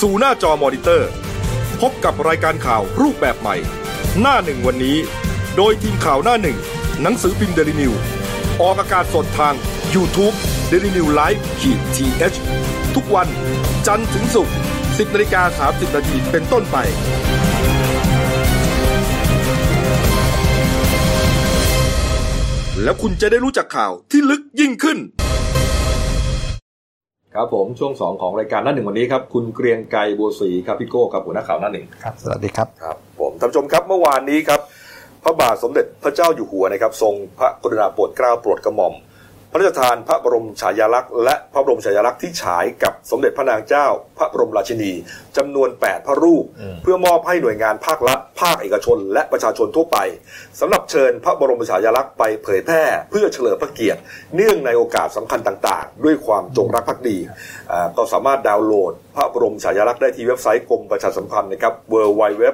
[0.00, 1.10] สู่หน้าจอมอนิเตอร์
[1.80, 3.56] พบกับรายการข่าวรูปแบบใหม่
[4.20, 4.96] หน้าหนึ่งวันนี้
[5.56, 6.58] โดยทีมข่าวหน้าหนึ่ง
[7.02, 7.92] หนังสือพิมพ์เดลิวิว
[8.60, 9.54] ออกอากาศสดทาง
[9.94, 10.34] YouTube
[10.70, 12.06] d e l i n e w l i v e ขีดที
[12.96, 13.28] ทุกวัน
[13.86, 16.76] จันทร์ถึงศุกร์10นาฬิกา30นาทีเป็นต้นไป
[22.82, 24.98] แล้วคุณจะได้รู้จักข่าวที่ลึกยิ่งขึ้น
[27.34, 34.60] ครับผมช่วง 2 ของรายการหน้าหนึ่งวันนี้ครับ คุณเกรียงไกรบัวศรีครับพี่โก้ครับหัวหน้าข่าวหน้าหนึ่งครับสวัสดีครับครับผมท่านผู้ชมครับเมื่อวานนี้ครับ
[35.24, 38.94] พระบาทสมเด็จพระเจ้าอยู่หัวนะครับทรงพระกรุณาโปรดเกล้าโปรดกระหม่อม
[39.54, 43.86] พระราชทานพระบรมฉายาลักษณ์และพระบรมฉายาลักษณ์ที่ฉายกับสมเด็จพระนางเจ้า
[44.18, 44.92] พระบรมราชินี
[45.36, 46.44] จำนวน 8 พระรูป
[46.82, 49.98] เพื่อมอบให้หน่วยงานภาครัฐ ภาคเอกชน และประชาชนทั่วไป
[50.60, 54.00] สำหรับเชิญพระบรมฉายาลักษณ์ไปเผยแพร่เพื่อเฉลิมพระเกียรติ
[54.36, 57.18] เนื่องในโอกาสสำคัญต่างๆ ด้วยความจงรักภักดี
[57.72, 62.44] อ่าก็สามารถดาวน์โหลด พระบรมฉายาลักษณ์ได้ที่เว็บไซต์กรมประชาสัมพันธ์นะครับ w w w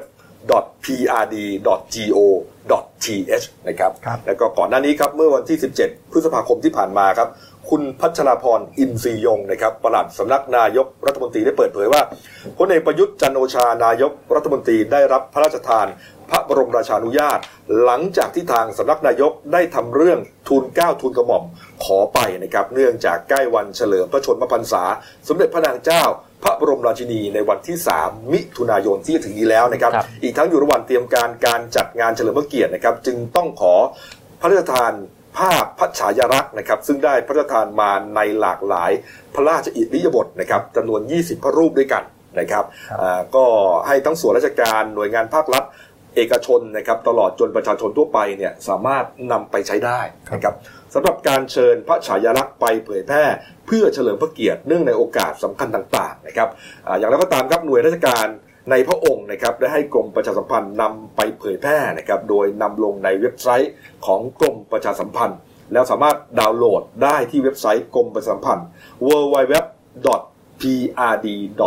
[0.85, 2.27] prd.go.th
[3.69, 7.29] นะครับครับแล้วก็ก่อนหน้านี้ครับเมื่อวันที่ 17 พฤษภาคมที่ผ่านมาครับ
[7.71, 12.03] คุณพัชราพรอินทรียงนะครับปลัดสำนักนายกรัฐมนตรีได้เปิดเผยว่า
[12.59, 15.87] พลเอกประยุทธ์จันทร์โอชานายกรัฐมนตรีได้รับพระราชทาน
[16.31, 17.39] พระบรมราชานุญาต
[17.85, 21.45] หลังจากที่ทางสำนักนายกได้ทำเรื่องทูลเกล้าทูลกระหม่อม
[21.85, 24.83] ขอไปนะครับ เนื่องจากใกล้วันเฉลิมพระชนมพรรษา
[25.29, 26.05] สมเด็จพระนางเจ้า
[26.43, 33.75] พระบรมราชินีในวันที่ 3 มิถุนายนที่จะถึงนี้แล้วนะครับครับ อีกทั้งอยู่ระหว่างเตรียมการการจัดงานเฉลิมพระเกียรตินะครับ จึงต้องขอ
[34.41, 34.93] พระราชทาน
[35.39, 38.91] ภาพพระฉายาลักษณ์นะครับ ซึ่งได้พระราชทานมาในหลากหลาย
[39.35, 42.03] พระราชอิริยาบถนะครับจำนวน 20 พระรูปด้วยกัน
[42.41, 42.65] นะครับ
[43.03, 43.45] อ่าก็
[43.87, 45.65] ให้ทั้งส่วนราชการหน่วยงานภาครัฐ
[46.17, 50.01] เอกชนนะครับตลอดจนประชาชนทั่วไปเนี่ยสามารถนำไปใช้ได้
[50.35, 50.55] นะครับ
[50.95, 53.25] สำหรับการเชิญพระฉายาลักษณ์ไปเผยแพร่
[53.67, 56.49] เพื่อเฉลิมพระเกียรติเนื่องในโอกาสสำคัญต่างๆนะครับ
[56.87, 58.27] อาอย่างไรก็ตามครับหน่วยราชการ
[58.71, 63.73] ในพระองค์นะครับได้ให้กรมประชาสัมพันธ์นำไปเผยแพร่นะครับโดยนำลงในเว็บไซต์
[64.07, 65.39] ของกรมประชาสัมพันธ์
[65.73, 68.67] แล้วสามารถดาวน์โหลดได้ที่เว็บไซต์กรมประชาสัมพันธ์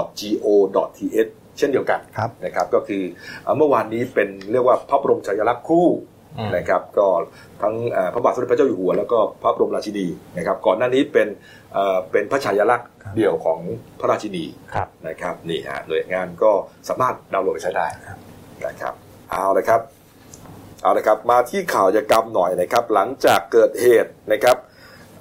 [0.02, 3.04] www.prd.go.th เช่นเดียวกันครับนะครับก็คือ
[3.44, 6.11] เอ่อเมื่อวานนี้เป็นเรียกว่าพระบรมฉายาลักษณ์คู่อืม
[6.56, 7.08] นะครับก็
[7.62, 10.06] ทั้งเอ่อพระบาทสมเด็จพระเจ้าอยู่หัวแล้วก็พระบรมราชินี
[10.38, 11.28] นะครับก่อนหน้านี้เป็น
[11.74, 13.60] เอ่อเป็นพระฉายาลักษณ์เดี่ยวของ
[14.00, 16.52] พระราชินีครับนะครับนี่ฮะหน่วยงานก็
[16.90, 17.88] สามารถดาวน์โหลดไปใช้ได้
[18.66, 18.94] นะครับ
[19.32, 19.82] เอาเลยครับ
[20.84, 24.58] เอาเลยครับมาที่ข่าวยากรรมหน่อยนะครับหลังจากเกิดเหตุนะครับ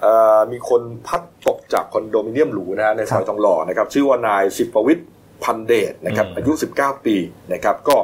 [0.01, 5.07] เอ่อมีคนพัดตกจากคอนโดมิเนียมหรูนะฮะในซอยทองหล่อนะครับชื่อว่านายสิบประวิทย์
[5.43, 7.15] พันเดชนะครับอืมอายุ 19 ปี
[7.53, 7.97] นะครับก็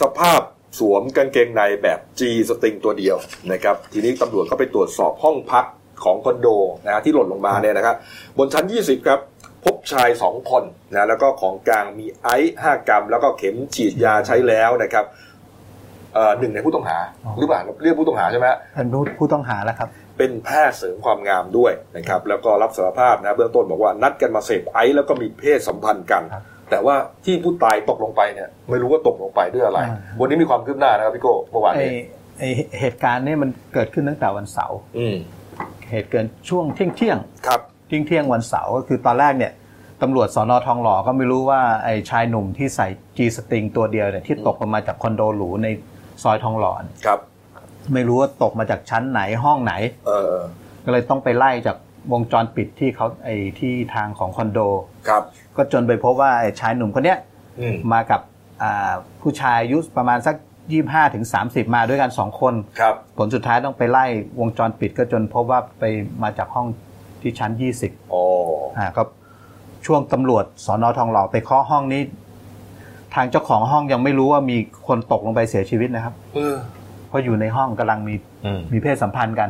[0.00, 0.40] สภาพ
[0.78, 3.16] สวมกางเกงในแบบ G สตริงตัวเดียว
[3.52, 5.64] นะครับทีนี้ตำรวจก็ไปตรวจสอบห้องพัก
[6.04, 6.48] ของคอนโด
[6.84, 7.96] นะฮะที่หล่นลงมาเนี่ยนะครับ
[8.38, 9.20] บนชั้น 20 ครับ
[9.64, 15.04] พบชาย 2 คนนะแล้วก็ของกลางมีไอซ์5กรัม แล้วก็เข็มฉีดยาใช้แล้วนะครับ
[16.14, 32.02] เอ่อหนึ่งในผู้ต้องหาอ๋อหรือเปล่าเรียกผู้ต้องหาใช่ไหมฮะเป็นผู้ผู้ต้องหาแล้วครับ เป็นแพทย์เสริมความงามด้วยนะครับแล้วก็รับสารภาพนะเบื้องต้นบอกว่านัดกันมาเสพไอซ์แล้วก็มีเพศสัมพันธ์กันครับ แต่ว่าที่ผู้ตายตกลงไปเนี่ย ไม่รู้ว่าตกลงไปด้วยอะไรอ่าวันนี้มีความคืบหน้านะครับพี่โก้เมื่อวานไอนี้
[32.38, 32.42] ไอ
[32.80, 35.16] เหตุการณ์นี้มันเกิดขึ้นตั้งแต่วันเสาร์อืม
[35.90, 39.52] เหตุเกิดช่วงเที่ยงเที่ยงครับเที่ยงเที่ยงวันเสาร์ก็คือตอนแรกเนี่ย
[40.02, 45.68] ตำรวจสอนอทองหล่อก็ไม่รู้ว่าไอ้ชายหนุ่มที่ใส่จีสตริงตัวเดียวเนี่ยที่ตกลงมาจากคอนโดหรูใน
[46.22, 47.20] ซอยทองหล่อเนี่ยครับ
[47.92, 49.72] ไม่รู้ว่าตกมาจากชั้นไหนห้องไหน
[50.06, 50.34] เออ
[50.84, 51.76] ก็เลยต้องไปไล่จาก
[52.12, 54.58] วงจรปิดที่เขาไอ้ที่ทางของคอนโด
[55.08, 55.22] ครับ
[55.56, 57.18] ก็จนไปพบว่าไอ้ชายหนุ่มคนเนี้ย
[57.60, 58.20] อืมมากับ
[58.62, 60.36] อ่าผู้ชายอายุประมาณสัก
[60.72, 64.04] ยี่ห้าถึงสามสิบมาด้วยกันสองคนครับผลสุดท้ายต้องไปไล่
[64.40, 65.84] วงจรปิดก็จนพบว่าไป
[66.22, 66.66] มาจากห้อง
[67.20, 68.22] ที่ชั้นยี่สิบโอ้
[68.78, 69.02] อ่าก็
[69.86, 72.02] ช่วงตำรวจสอนอทองหล่อไปเคาะห้องนี้
[73.14, 76.56] ทางเจ้าของห้องยังไม่รู้ว่ามีคนตกลงไปเสียชีวิตนะครับเออ
[77.08, 79.48] เพราะอยู่ในห้องกำลังมีอืมมีเพศสัมพันธ์กัน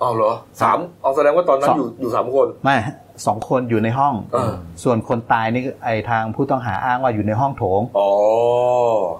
[0.00, 2.94] เอาเหรอสามเอาแสดงว่าตอนนั้นสองอยู่อยู่สามคนไม่ฮะ
[3.26, 4.52] สองคนอยู่ในห้องเออ
[4.84, 8.10] ส่วนคนตายนี่ไอทางผู้ต้องหาอ้างว่าอยู่ในห้องโถงอ๋อ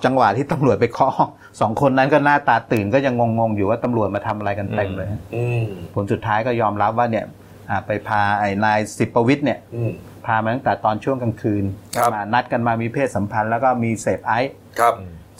[0.04, 1.30] จังหวะที่ตำรวจไปเคาะห้อง
[1.60, 5.62] สองคนนั้นก็หน้าตาตื่นก็ยังงงๆอยู่ว่าตำรวจมาทำอะไรกันเต็มเลยฮะอืม
[5.94, 7.24] ผลสุดท้ายก็ยอมรับว่าเนี่ย
[7.70, 9.92] อ่าไปพาไอ้นายสิบประวิทย์เนี่ยอืม
[10.26, 11.64] พามาตั้งแต่ตอนช่วงกลางคืน
[11.96, 14.94] ครับมานัดกันมามีเพศสัมพันธ์แล้วก็มีเสพไอซ์ครับ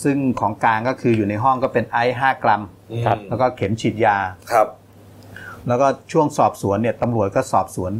[0.05, 2.63] ซึ่งของกลางก็คืออยู่ในห้องก็เป็นไอซ์ห้ากรัม
[2.93, 4.17] อืมแล้วก็เข็มฉีดยา
[4.53, 4.69] ครับ
[5.69, 7.93] แล้วก็ช่วงสอบสวนเนี่ยตำรวจก็สอบสวน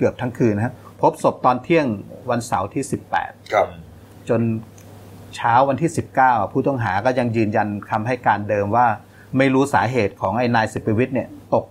[0.00, 1.86] เกือบทั้งคืนนะฮะพบศพตอนเที่ยง
[2.30, 2.84] วันเสาร์ที่
[3.52, 3.66] ครับ
[3.98, 4.40] 18จน
[5.36, 8.86] เช้าวันที่ 19อะผู้ต้องหาก็ยังยืนยันคำให้การเดิมว่า
[9.38, 11.64] ไม่รู้สาเหตุของไอ้นายสิบประวิทย์เนี่ยตก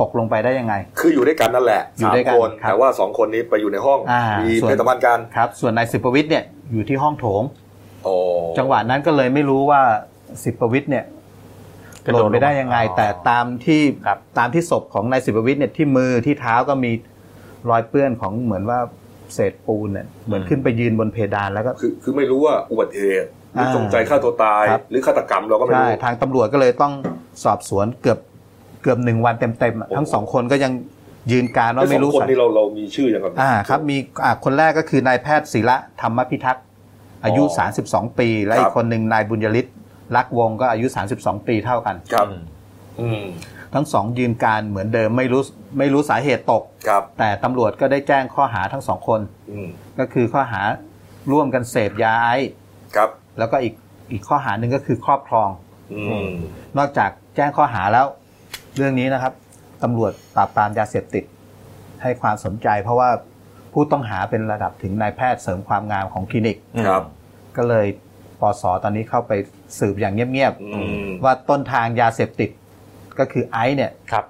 [0.00, 7.42] ตกลงไปได้ยังไง คืออยู่ด้วยกันนั่นแหละอยู่สามด้วยกันคนครับแต่ว่าสองคนนี้ไปอยู่ในห้องอ่ามีส่วนเพศสัมพันธ์กันครับ ส่วนนายสิบประวิทย์เนี่ยอยู่ที่ห้องโถง
[8.04, 8.14] โอ้
[8.58, 9.80] จังหวะนั้นก็เลยไม่รู้ว่า
[10.44, 11.04] สิบประวิทย์เนี่ย
[12.06, 16.92] กระหโดดล่นไปได้ยังไงลงมาแต่ตามที่ครับตามที่ศพของนายสิบประวิทย์เนี่ยที่มือที่เท้าก็มี
[17.70, 18.78] รอยเปื้อนของเหมือนว่า
[19.34, 26.92] เศษปูนเนี่ยเหมือนขึ้นไปยืนบนเพดานแล้วก็คือคือไม่รู้ว่าอุบัติเหตุหรืออ่าจงใจฆ่าตัวตายครับหรือฆาตกรรมเราก็ไม่ใช่รู้ทางตำรวจก็เลยต้อง
[27.44, 28.18] สอบสวนเกือบ
[28.82, 30.72] เกือบหนึ่งวันเต็มๆอะโอ้โหทั้งสองคนก็ยัง
[31.32, 36.64] ยืนการว่าไม่รู้แล้วสองคนสานี้เราเรามีชื่ออย่างไรอ่าครับมีอ่าคนแรกก็คือนายแพทย์ศิระธรรมพิทักษ์
[37.24, 37.68] อายุอ๋อ
[38.10, 39.74] 32 ปี และครับอีกคนหนึ่งนายบุญยฤทธิ์
[40.16, 40.86] ลักวงก็อายุ
[41.18, 42.26] 32 ปีเท่ากันครับ
[43.00, 43.22] อืม
[43.74, 45.42] ทั้งสองยืนการเหมือนเดิมไม่รู้
[45.78, 50.62] ไม่รู้สาเหตุตกครับแต่ตำรวจก็ได้แจ้งข้อหาทั้งสองคนอืมก็คือข้อหา
[51.32, 52.50] ร่วมกันเสพยาไอซ์
[52.96, 53.74] ครับ แล้วก็อีก
[54.12, 55.48] อีกข้อหาหนึ่งก็คือครอบครอง
[55.92, 56.28] อืม
[56.78, 58.06] นอกจากแจ้งข้อหาแล้ว
[58.76, 59.32] เรื่องนี้นะครับ
[59.82, 61.24] ตำรวจปราบปรามยาเสพติด
[62.02, 63.10] ให้ความสนใจ เพราะว่า
[63.72, 67.02] ผู้ต้องหาเป็นระดับถึงนายแพทย์เสริมความงามของคลินิกครับ
[67.56, 67.86] ก็เลย
[68.40, 69.32] ปสตอนนี้เข้าไป
[69.78, 72.50] สืบอย่างเงียบอืมๆว่าต้นทางยาเสพติด
[73.20, 74.24] ก็คือไอซ์เนี่ยครับ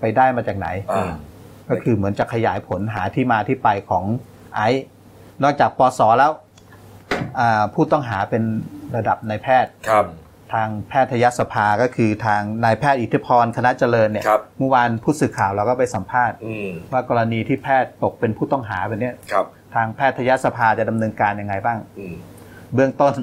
[0.00, 1.12] ไปได้มาจากไหนอ่า
[1.70, 4.04] ก็คือเหมือนจะขยายผลหาที่มาที่ไปของ
[4.54, 4.84] ไอซ์
[5.42, 6.32] นอกจากปสแล้ว
[7.38, 8.42] อ่าผู้ต้องหาเป็น
[8.96, 10.06] ระดับนายแพทย์ครับ
[10.52, 22.14] ทางแพทยสภาก็คือทางนายแพทย์อิทธิพรคณะเจริญเนี่ยครับเมื่อวานผู้สื่อข่าวเราก็ไปสัมภาษณ์อืมว่ากรณีที่แพทย์ตกเป็นผู้ต้องหาแบบเนี้ยครับทางแพทยสภาจะดำเนินการยังไงบ้างอืม
[22.74, 23.14] เบื้องต้น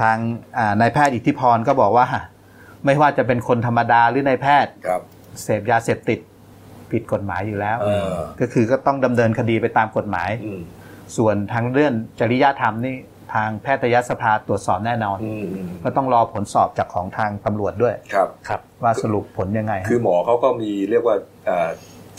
[0.00, 0.16] ทาง
[0.58, 2.06] อ่านายแพทย์อิทธิพรก็บอกว่า
[2.84, 5.00] ไม่ว่าจะเป็นคนธรรมดาหรือนายแพทย์ครับ
[5.42, 6.20] เสพยาเสพติด
[6.90, 10.62] ผิดกฎหมายอยู่แล้วเออก็คือก็ต้องดำเนินคดีไปตามกฎหมายอืม
[11.16, 12.96] ส่วนทางเรื่องจริยธรรมนี่
[13.34, 21.16] ทางแพทยสภาตรวจสอบแน่นอนอืมอืมก็ต้องรอผลสอบจากของทางตำรวจด้วยครับครับ ว่าสรุปผลยังไงฮะคือหมอเขาก็มีเรียกว่า
[21.46, 21.68] เอ่อ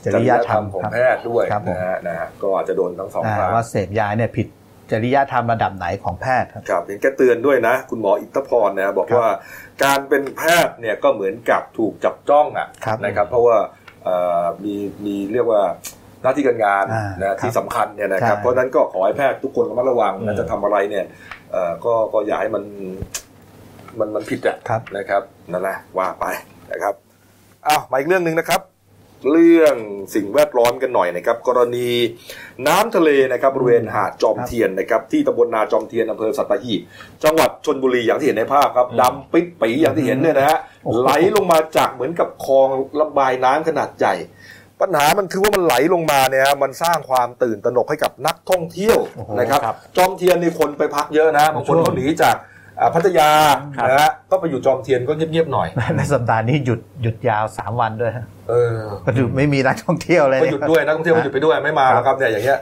[0.03, 4.47] จริยธรรมของครับแพทย์ด้วยครับผมนะฮะนะฮะก็อาจจะโดนทั้งสองอ่าทางว่าเสพยาเนี่ยผิด
[4.91, 9.31] จริยธรรมระดับไหนของแพทย์ครับครับเห็นแกเตือนด้วยนะ คุณหมออิทธพรนะบอกครับว่า
[9.83, 13.57] การเป็นแพทย์เนี่ยก็เหมือนกับถูกจับจ้องอะครับนะครับ เพราะว่า
[14.03, 14.75] เอ่อมี
[15.05, 15.61] มีเรียกว่า
[16.21, 21.05] หน้าที่การงานอ่านะที่ครับสำคัญเนี่ยนะครับใช่เพราะฉะนั้นก็ขอให้แพทย์ทุกคนระมัดระวังอืนะมจะทำอะไรเนี่ย
[21.51, 22.63] เอ่อก็ก็อย่าให้มัน
[23.99, 26.25] มันมันผิดอะครับนะครับนั่นแหละว่าไป
[26.71, 26.93] นะครับ
[27.67, 28.61] อ้าวมาอีกเรื่องหนึ่งนะครับ
[29.29, 29.75] เรื่อง
[30.15, 31.89] สิ่งแวดล้อมกันหน่อยนะครับ กรณี
[32.67, 36.81] น้ำทะเลนะครับบริเวณหาดจอมเทียนนะครับที่ตำบลนาจอมเทียนอำเภอสัตหีบ
[37.23, 42.67] จังหวัดชนบุรีอย่างที่เห็นในภาพครับอืมดำปิดปีอย่างที่เห็นเนี่ยนะฮะโอ้โหไหลลงมาจากเหมือนกับคลอง
[42.99, 44.15] ระบายน้ำขนาดใหญ่
[44.81, 52.50] ปัญหามันคือว่ามันไหลลงมาเนี่ยฮะมันสร้างความตื่นตระหนกให้กับนักท่องเที่ยวโอ้โหนะครับครับ จอมเทียนนี่คนไปพักเยอะนะบางคนเขาหนีจากอ่า
[52.95, 53.29] พัทยา
[53.77, 55.67] ครับนะฮะก็ไปอยู่จอมเทียนก็เงียบๆหน่อย
[55.97, 62.59] ในสัปดาห์นี้หยุดหยุดยาว 3 วันด้วยฮะเออก็หยุดไม่มีนักท่องเที่ยวเลยก็เนี่หยุดด้วยนักท่องเที่ยวก็หยุดไปด้วยไม่มาแล้วครับเนี่ยอย่างเงี้ย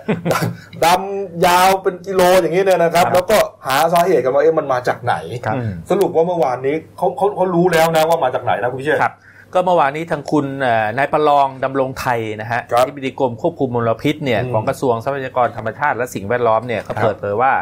[0.85, 9.13] ดำยาวเป็นกิโลอย่างนี้เนี่ยนะครับครับแล้วก็หาสาเหตุกันว่าเอ๊ะมันมาจากไหนครับอืมสรุปว่าเมื่อวานนี้เขาเขาเขารู้แล้วนะว่ามาจากไหนนะคุณพิเชษฐ์ครับ
[9.53, 17.53] ก็เมื่อวานนี้ทางคุณเอ่อนายประลองดำรงไทยนะฮะครับที่บดีกรมควบคุมมลพิษเนี่ยอืมของกระทรวงทรัพยากรธรรมชาติและสิ่งแวดล้อมเนี่ยเขาครับเปิดเผยว่า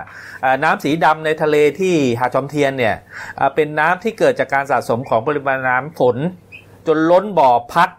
[0.41, 2.95] เอ่อน้ำสีดำในทะเลที่หาดจอมเทียนเนี่ย
[3.37, 6.17] เอ่อเป็นน้ำที่เกิดจากการสะสมของปริมาณน้ำฝน
[6.87, 7.89] จนล้นบ่อพัก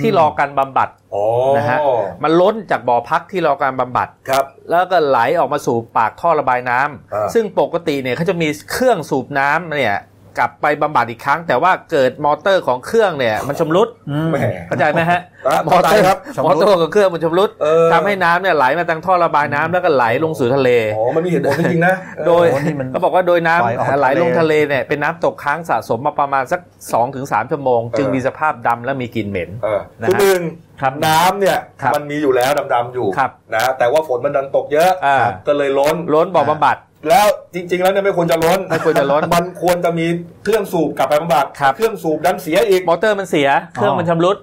[0.00, 1.24] ที่รอการบำบัดอ๋อ
[1.56, 1.78] นะฮะ
[2.22, 9.96] มันล้นจากบ่อพักที่รอการบำบัดครับแล้วก็ไหลออกมาสู่ปากท่อระบายน้ำอ่าซึ่งปกติเนี่ยเขาจะมีเครื่องสูบน้ำเนี่ย
[10.38, 13.88] กลับไปบำบัดอีกครั้ง แต่ว่าเกิดมอเตอร์ของเครื่องเนี่ย มันชำรุด
[14.30, 14.36] แหม
[14.68, 21.94] เข้าใจไหมฮะอะมอเตอร์เข้าใจครับมอเตอร์ของเครื่องมันชำรุดเออทำให้น้ำเนี่ยไหลมาทางท่อระบายน้ำแล้วก็ไหลลงสู่ทะเลอ๋อมันมีเหตุผลจริงๆนะ
[22.26, 26.60] โดยโอ้นี่มันเขาบอกว่าโดยน้ำปล่อยออกทะเลไหลลงทะเลเนี่ยเป็นน้ำตกค้างสะสมมาประมาณสัก
[26.92, 30.42] 2-3ถึงชั่วโมง จึงมีสภาพดำและมีกลิ่นเหม็นเออนะฮะคือหนึ่ง
[30.82, 35.16] ครับน้ำเนี่ยครับมันมีอยู่แล้วดำๆอยู่ครับนะแต่ว่าฝนมันดันตกเยอะอ่า
[35.46, 36.76] ก็เลยล้นล้นบ่อบำบัด
[37.08, 40.06] แล้วจริง ๆ แล้วเนี่ยไม่ควรจะล้นไม่ควรจะล้น มันควรจะมี
[40.44, 44.36] เครื่องสูบกลับไปบำบัดครับ เครื่องสูบดันเสียอีกมอเตอร์มันเสีย เครื่องมันชำรุด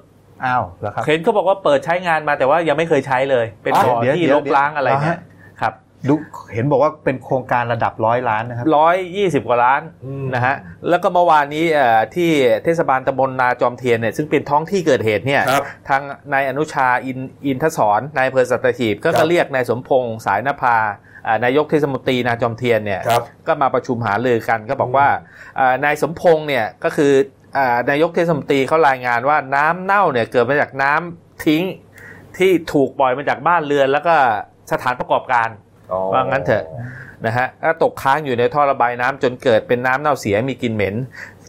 [0.45, 5.73] อ้าวเหรอครับ เห็นเขาบอกว่าเปิดใช้งานมาแต่ว่ายังไม่เคยใช้เลย เป็นอ๋อบ่อเดี๋ยวที่เดี๋ลยวกล้างอะไรเนี่ยเหรอฮะครับ
[6.09, 6.15] ดู
[6.53, 10.55] เห็นบอกว่าเป็นโครงการระดับร้อยล้านนะครับร้อยยี่สิบกว่าล้านอืมนะฮะ
[10.89, 12.29] แล้วก็เมื่อวานนี้เอ่อที่
[12.63, 16.01] เทศบาลตำบลนาจอมเทียนเนี่ยซึ่งเป็นท้องที่เกิดเหตุเนี่ยครับทาง
[16.33, 20.77] นายอนุชาอินอินทศรนายอำเภอสัตหีบก็ครัก็บเรียกนายสมพงษ์สายนภา
[21.27, 25.07] อ่านายกเทศมนตรีนาจอมเทียนเนี่ยครับก็มาประชุมหารือกันก็บอกว่า
[25.59, 27.13] อ่านายสมพงษ์เนี่ยก็คือ
[27.57, 31.63] อ่านายกเทศมนตรีเขารายงานว่าน้ำเน่าเนี่ยเกิดมาจากน้ำทิ้ง
[32.37, 34.15] ที่ถูกปล่อยมาจากบ้านเรือนแล้วก็
[34.71, 35.70] สถานประกอบการอ๋อ
[36.13, 36.63] ว่างั้นเถอะ
[37.25, 40.95] นะฮะก็ตกค้างอยู่ในท่อระบายน้ำจนเกิดเป็นน้ำเน่าเสียมีกลิ่นเหม็น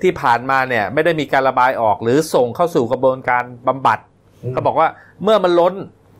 [0.02, 3.99] ที่ผ่านมาเนี่ยไม่ได้มีการระบายออกหรือส่งเข้าสู่กระบวนการบำบัด
[4.43, 4.88] อืมเขาบอกว่า
[5.22, 5.74] เมื่อมันล้น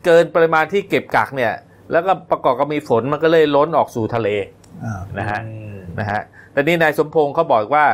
[0.05, 1.53] เกินปริมาณที่เก็บกักเนี่ย
[1.91, 4.27] แล้วก็ประกอบกับมีฝนมันก็เลยล้นออกสู่ทะเล
[4.83, 5.41] อ่านะฮะ
[5.99, 6.21] นะฮะ
[6.53, 7.85] แต่นี่นายสมพงศ์เขาบอกว่า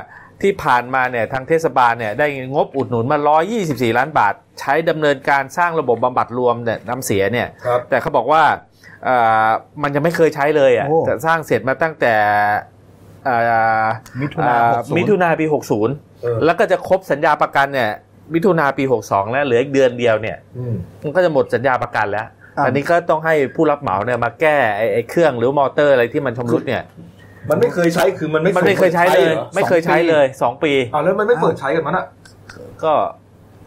[0.41, 3.17] ที่ผ่านมาเนี่ยทางเทศบาลเนี่ยได้งบอุดหนุนมา
[3.57, 8.68] 124 ล้านบาท ใช้ดำเนินการสร้างระบบบำบัดรวมเนี่ยน้ำเสียเนี่ยครับแต่เขาบอกว่าเอ่อ
[9.84, 12.14] มันยังไม่เคยใช้เลยอะโอ้แต่สร้างเสร็จมาตั้งแต่
[13.26, 13.36] เอ่
[13.84, 13.86] อ
[14.22, 15.45] มิถุนาเอ่อหกศูนย์มิถุนาปี
[16.22, 17.89] เออ60 แล้วก็จะครบสัญญาประกันเนี่ย
[18.34, 22.28] มิถุนาปี 62 แล้วเหลืออีกเดือนเดียวเนี่ยอืมมันก็จะหมดสัญญาประกันแล้ว
[22.58, 26.84] อ่าอันนี้ก็ต้องให้ผู้รับเหมาเนี่ยมาแก้ไอ้ไอ้เครื่องหรือมอเตอร์อะไรที่มันชำรุดเนี่ย
[27.50, 32.06] มันไม่เคยใช้คือมันไม่มันไม่เคยใช้เลยหรอไม่เคยใช้เลยสองปีอ้าวแล้วมันไม่เปิดใช้กันมันอะ
[32.84, 32.93] ก็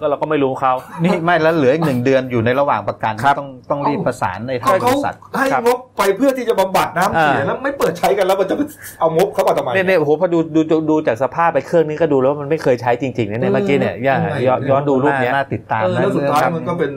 [0.03, 0.73] ก็เราก็ไม่รู้เขา
[1.05, 8.61] นี่ไม่แล้วเหลืออีกหนึ่งเดือนอยู่ในระหว่างประกันครับต้องต้องรีบประสานในทางบเขาริษัทให้ครับงบไปเพื่อที่จะบำบัดน้ำเสียอ่าแล้วไม่เปิดใช้กันแล้วมันจะไป
[9.01, 16.93] เอางบเข้ามาทำไมเนี่ยเนี่ยโอ้โหพอดูดูดูดูจากสภาพไปเครื่องนี้ก็ดูแล้วว่ามันไม่เคยใช้จริงๆนะเนี่ยเมื่อกี้เนี่ยย่าเออย้อนย้อนดูรูปเนี้ยน่าติดตามเออนะแล้วสุดท้ายเรื่องมันก็เป็น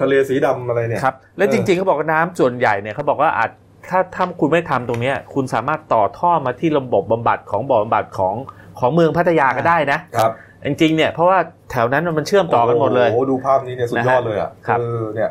[0.00, 3.50] ทะเลสีดำอะไรเนี่ยครับแล้วจริงๆเขาบอกว่าน้ำส่วนใหญ่เนี่ยเขาบอกว่าอาจ
[3.90, 8.34] ถ้าถ้าคุณไม่ทำตรงเนี้ยคุณสามารถต่อท่อมาที่ระบบบำบัดของบ่อบำบัดของ
[8.78, 10.32] ของเมืองพัทยาก็ได้นะครับ
[10.66, 11.38] จริงๆเนี่ยเพราะว่า
[11.70, 15.30] แถวนั้นมันเชื่อมต่อกันหมดเลยโอ้โหดูภาพนี้เนี่ยสุดยอดเลยอะครับเออเนี่ย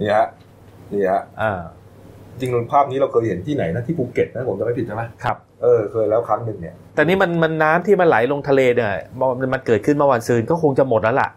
[0.00, 0.26] นี่ฮะ
[0.92, 1.52] นี่ฮะอ่า
[2.38, 8.88] จริงๆภาพนี้เราเคยเห็นที่ไหนนะที่ภูเก็ตนะผมจะไม่ผิดใช่ไหมครับเออเคยแล้วครั้งหนึ่งเนี่ยแต่นี่มันมันน้ำที่มันไหลลงทะเลเนี่ย
[9.40, 11.28] มันมันเกิดขึ้นเมื่อวันซืนก็คงจะหมดแล้วล่ะ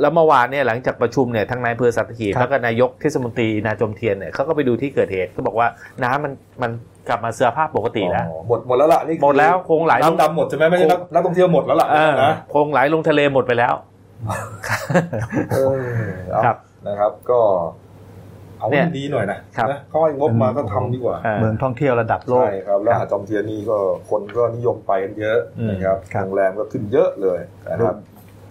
[0.00, 5.68] แล้วเมื่อวานเนี่ยหลังจากประชุมเนี่ยทางนายอำเภอสัตหีบครับแล้วก็นายกเทศมนตรีนาจอมเทียนเนี่ยเขาก็ไปดูที่เกิดเหตุก็บอกว่า
[6.04, 6.32] น้ำมัน
[6.62, 6.70] มัน
[7.08, 13.74] กลับมาเสื้อภาพปกติแล้วอ๋อหมดหมดแล้วล่ะนี่คือหมดแล้วคงไหลลงน้ำดำหมดใช่ไหมไม่ใช่นักนักท่องเที่ยวหมดแล้วล่ะเออนะคงไหลลงทะเลหมดไปแล้ว
[15.52, 15.76] เออ
[16.30, 16.56] เอาครับ
[16.88, 17.40] นะครับ ก็
[18.58, 23.78] เอาให้เนี่ยมันดีหน่อยนะครับนะเขาให้งบมาก็ทำดีกว่าอ่า เมืองท่องเที่ยวระดับโลกใช่ครับแล้วหาดจอมเทียนนี่ก็
[24.10, 27.40] คนก็นิยมไปกันเยอะอืมนะครับครับโรงแรมก็ขึ้นเยอะเลย
[27.70, 27.96] นะครับ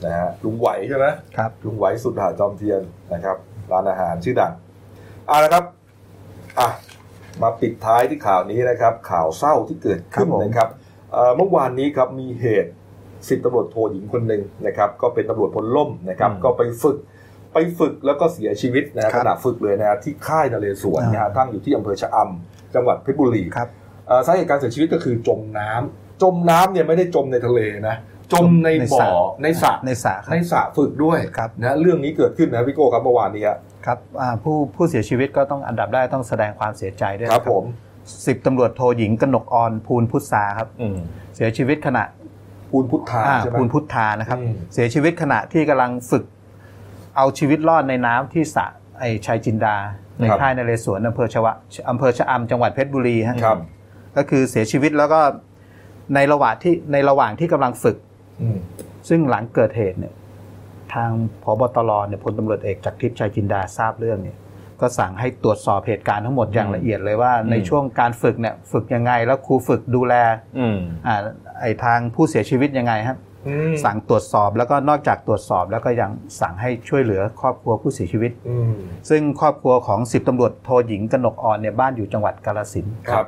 [0.06, 1.06] นะฮะลุงไหวใช่ไหม
[1.38, 2.82] ครับลุงไหวสุดหาดจอมเทียน
[3.14, 3.38] นะครับ
[3.72, 4.52] ร้านอาหารชื่อดัง
[5.28, 5.64] เอาละครับ
[6.60, 6.70] อะ
[7.42, 10.70] มาปิดท้ายที่ข่าวนี้นะครับ ข่าวเศร้าที่เกิดขึ้นครับผมนะครับ
[11.12, 12.72] เอ่อเมื่อวานนี้ครับมีเหตุ
[13.30, 16.98] สิบตำรวจโทหญิงคนหนึ่งนะครับ ก็เป็นตำรวจพลล่มนะครับอืมก็ไปฝึก
[17.54, 23.68] ไปฝึกแล้วก็เสียชีวิตนะฮะครัขบณะฝึกเลยนะฮะที่ค่ายนเรศวรนะฮะตั้งอยู่ที่อำเภอชะอำจังหวัดเพชรบุรีครับ
[24.08, 27.96] เอ่อสาเหตุการเสียชีวิตก็คือจมน้ำจมน้ำเนี่ยไม่ได้จมในทะเลนะ
[28.34, 37.64] จมในในบ่สอระในสระในสระคในรับสระฝึกด้วยครับนะเรื่องนี้เกิดขึ้นนะพี่โก้ครับเมื่อวานนี้อะครับอ่าผู้ผู้เสียชีวิตก็ต้องอันดับได้ต้องแสดงความเสียใจด้วยครับนะผม
[38.28, 40.98] สิบตำรวจโทหญิงกนกออนภูลพุทธาครับอืม
[41.36, 42.04] เสียชีวิตขณะ
[42.72, 46.24] ปูนพุทธาอ่าใช่ไหมภูลพุทธานะครับอืมเสียชีวิตขณะที่กำลังฝึก
[47.18, 48.66] เอาชีวิตรอดในน้ำที่สระ
[49.00, 49.76] ไอชัยจินดา
[50.20, 51.54] ในครับค่ายนเรศวรอำเภอชวะ
[51.90, 53.58] อำเภอชะอำจังหวัดเพชรบุรีฮะครับ
[54.18, 55.20] ก็คือเสียชีวิตแล้วก็
[56.16, 58.07] ในระหว่างที่ในระหว่างที่กำลังฝึกอืม
[59.10, 60.14] ซึ่งหลังเกิดเหตุเนี่ย
[60.94, 61.10] ทาง
[61.44, 64.38] พบตรเนี่ยพลตำรวจเอกจากทิพย์ชัยจินดาทราบเรื่องเนี่ย
[64.82, 70.14] ก็สั่งให้ตรวจสอบเหตุการณ์ทั้งหมดอย่างละเอียดเลยว่า ในช่วงการฝึกเนี่ย ฝึกยังไงแล้วครูฝึกดูแล
[70.60, 70.78] อืม
[71.08, 71.16] อ่า
[71.62, 73.18] ไอทางผู้เสียชีวิตยังไงครับ
[73.48, 76.12] อืมสั่งตรวจสอบแล้วก็นอกจากตรวจสอบแล้วก็ยัง
[76.42, 78.74] สั่งให้ช่วยเหลือครอบครัวผู้เสียชีวิตอืม
[79.10, 83.28] ซึ่งครอบครัวของสิบตำรวจโทหญิงกนกอ่อนเนี่ยบ้านอยู่จังหวัดกาลสินธุ์ครับ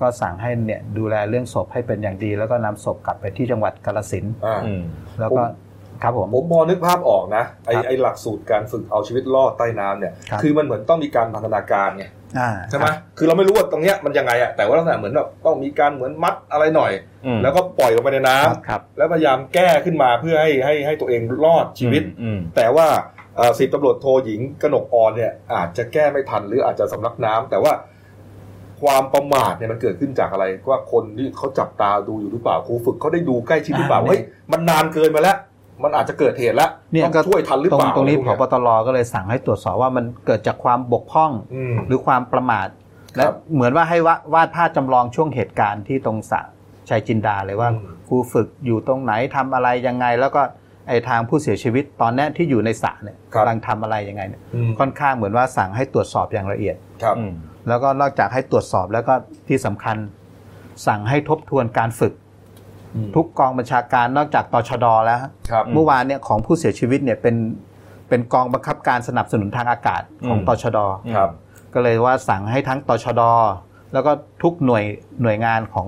[0.00, 4.82] ก็สั่งให้เนี่ยดูแลเรื่องศพให้เป็นอย่างดี แล้วก็นำศพกลับไปที่จังหวัดกาลสินธุ์อ่าอืม
[5.20, 5.42] แล้วก็
[6.02, 12.04] ครับผมผมพอนึกภาพออกนะไอครับไอหลักสูตรการฝึกเอาชีวิตรอดใต้น้ำเนี่ยครับคือมันเหมือนต้องมีการพัฒนาการไง
[12.38, 12.88] อ่าใช่ไหม
[13.18, 16.92] คือเราไม่รู้ว่าตรงเนี้ยมันยังไงอะแต่ว่าลักษณะเหมือนแบบต้องมีการเหมือนมัดอะไรหน่อย
[17.26, 22.86] อืมแล้วก็ปล่อยลงไปในน้ำครับแล้วพยายามแก้ขึ้นมาเพื่อให้ให้ให้ตัวเองรอดชีวิตอืมแต่ว่า
[23.58, 27.72] สิบตำรวจโทหญิงกนกออนเนี่ยอาจจะแก้ไม่ทันหรืออาจจะสำลักน้ำแต่ว่า
[28.82, 34.20] ความประมาทเนี่ยมันเกิดขึ้นจากอะไรว่าคนที่เขาจับตาดูอยู่หรือเปล่าครูฝึกเขาได้ดูใกล้ชิดหรือเปล่าอ่าเฮ้ย
[34.52, 35.36] มันนานเกินมาแล้ว
[35.82, 42.68] มันอาจจะเกิดเหตุแล้วเนี่ยต้องก็ช่วยทันหรือตรเปงล่าตรงนี้อะพไพวกบตรก็เลยสั่งให้ตรวจสอบว่ามันเกิดจากความบกพร่องอืมหรือความประมาท
[43.16, 46.40] และครับเหมือนว่าให้วาดวาดภาพจำลองช่วงเหตุการณ์ที่ตรงสระ
[46.88, 50.42] ชัยจินดาเลยว่าอืมครูฝึกอยู่ตรงไหนทำอะไรยังไง แล้วก็
[50.88, 57.32] ไอ้ทางผู้เสียชีวิตตอนเนี้ยที่อยู่ในสระเนี่ยครับกำลังทำอะไรยังไงเนี่ยอืมค่อนข้างเหมือนว่าสั่งให้ตรวจสอบอย่างละเอียดครับอืม
[57.68, 59.14] แล้วก็นอกจากให้ตรวจสอบแล้วก็
[59.48, 59.96] ที่สำคัญ
[60.86, 62.12] สั่งให้ทบทวนการฝึก
[62.94, 67.36] อืมทุกกองบัญชาการนอกจากตชดแล้วฮะครับเมื่อวานเนี่ยของผู้เสียชีวิตเนี่ยเป็น
[68.08, 70.78] เป็นกองบังคับการสนับสนุนทางอากาศของอืมตชด
[71.16, 71.30] ครับ
[71.74, 73.22] ก็เลยว่าสั่งให้ทั้งตชด
[73.92, 74.84] แล้วก็ทุกหน่วย
[75.22, 75.86] หน่วยงานของ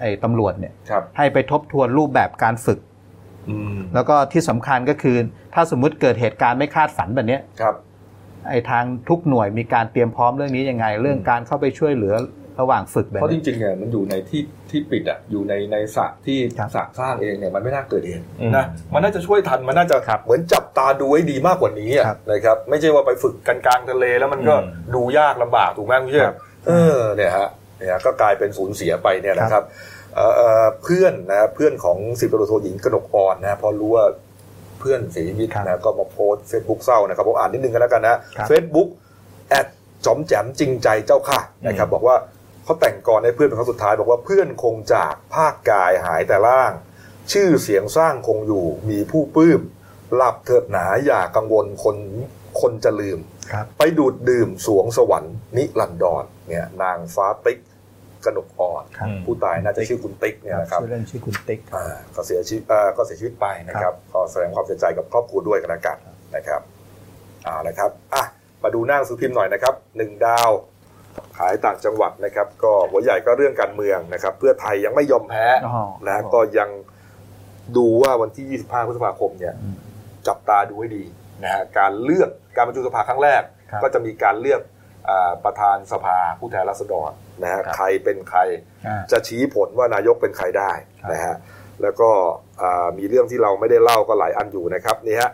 [0.00, 2.78] ไอ้ตำรวจเนี่ยครับให้ไปทบทวนรูปแบบการฝึก
[3.48, 5.16] อืมแล้วก็ที่สำคัญก็คือ
[5.54, 7.74] ถ้าสมมุติเกิดเหตุการณ์ไม่คาดฝันแบบเนี้ยครับ
[8.48, 12.14] ไอ้ทางทุกหน่วยมีการเตรียมพร้อมเรื่องนี้ยังไง เรื่องการเข้าไปช่วยเหลือ
[12.60, 26.32] ระหว่างฝึกแบบเพราะจนี้ริงๆเนี่ยมันอยู่ในที่ที่ปิดอะอยู่ในในสระที่ครับสระสร้างเองเนี่ยมันไม่น่าเกิดเหตุอืมนะมันน่าจะช่วยทันมันน่าจะครับเหมือนจับตาดูให้ดีมากกว่านี้อะครับนะครับไม่ใช่ว่าไปฝึกกันกลางทะเลแล้วมันก็อืมดูยากลำบากถูกไหมคุณเชื่อ
[26.66, 29.64] เออเนี่ยฮะเนี่ยฮะก็กลายเป็นสูญเสียไปเนี่ยนะครับ
[30.14, 38.88] เอ่อเอ่อเพื่อนนะเพื่อนของสิบตำรวจโทหญิงกนกอ่อนนะพอรู้ว่าเพื่อนเสียชีวิตครับนะก็มาโพสเฟซบุ๊กเศร้านะครับผมอ่านนิดนึงกันแล้วกันนะครับเฟซบุ๊ก
[39.48, 39.66] แอด
[40.04, 42.16] จอมแจมจริงใจเจ้าค่ะนะครับบอกว่า
[42.64, 46.72] เขาแต่งก่อนให้เพื่อนเป็นครั้งสุดท้าย บอกว่าเพื่อนคงจากภาคกายหายแต่ล่าง
[47.32, 49.60] ชื่อเสียงสร้างคงอยู่มีผู้ปลื้ม
[50.14, 51.96] หลับเถิดหนาอย่ากังวลคน
[52.60, 53.18] คนจะลืม
[53.52, 57.58] ครับไปดูดดื่มสวงสวรรค์นิรันดรเนี่ยนางฟ้าติ๊ก
[58.26, 65.96] กนกอ่อนครับผู้ตายน่าจะชื่อคุณติ๊กเนี่ยนะครับชื่อเล่นชื่อคุณติ๊กครับอ่าก็เสียชีวิตเอ่อก็เสียชีวิตไปนะครับก็แสดงความเสียใจกับครอบครัวด้วยกันแล้วกัน
[66.36, 66.60] นะครับ
[67.44, 68.24] เอ่าละครับอะ
[68.62, 70.50] มาดูหน้าหนังสือพิมพ์หน่อยนะครับหนึ่งดาว
[71.38, 76.70] ขายต่างจังหวัดนะครับ ก็หัวใหญ่ก็เรื่องการเมืองนะครับ เพื่อไทยยังไม่ยอมแพ้อ๋อนะก็ยัง
[77.76, 79.76] ดูว่าวันที่ 25 พฤษภาคมเนี่ยอืม
[80.28, 81.04] จับตาดูให้ดี
[81.42, 84.60] นะฮะการเลือกการประชุมสภาครั้งแรกครับก็จะมีการเลือก
[85.08, 87.10] อ่าประธานสภาผู้แทนราษฎร
[87.42, 88.40] นะฮะครับใครเป็นใคร
[88.86, 90.72] อ่าจะชี้ผลว่านายกเป็นใครได้
[91.02, 91.34] ครับนะฮะ
[91.82, 92.10] แล้วก็
[92.62, 95.30] อ่ามีเรื่องที่เราไม่ได้เล่าก็หลายอันอยู่นะครับนี่ฮะ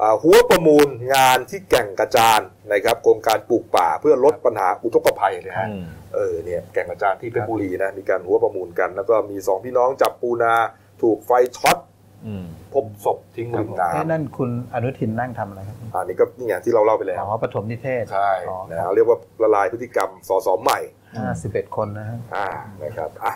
[0.00, 2.40] อ่าหัวประมูลงานที่แก่งกระจาน
[2.72, 5.84] นะครับโครงการปลูกป่าเพื่อลดปัญหาอุทกภัยนะฮะอืม
[6.14, 10.54] เออเนี่ยแก่งกระจานที่เพชรบุรีนะมีการหัวประมูลกัน แล้วก็มีสองพี่น้องจับปูนา
[11.02, 11.78] ถูกไฟช็อต
[12.26, 20.80] อืมพบศพทิ้งริมเอ๊ะน้ำนั่นคุณอนุทินนั่งทำอะไรครับอันนี้ก็นี่อย่างที่เราเล่าไปแล้วอ๋อปฐมนิเทศใช่อ๋อนะฮะเรียกว่าละลายพฤติกรรมสสใหม่
[21.18, 22.46] ห้าสิบเอ็ดคนนะฮะอ่า
[22.82, 23.32] นะครับอะ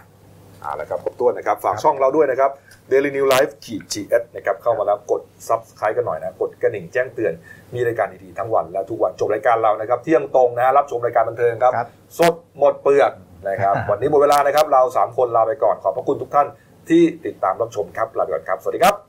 [0.63, 2.51] อ่าแล้วครับครบถ้วนนะครับ ฝากช่องเราด้วยนะครับ
[2.91, 7.33] Daily New Life ขีด GS นะครับ เข้ามาแล้วกด Subscribe กันหน่อยนะ กดกระดิ่งแจ้งเตือน
[7.75, 13.13] มีรายการดีๆทั้งวันและทุกวันจบรายการเรานะครับ เที่ยงตรงนะฮะรับชมรายการบันเทิงครับครับ สดหมดเปลือก
[13.49, 16.47] นะครับ วันนี้หมดเวลานะครับ เรา 3 คนลาไปก่อน ขอบพระคุณทุกท่าน
[16.89, 18.88] ที่ติดตามรับชมครับ ลาไปก่อนครับ สวัสดีครับ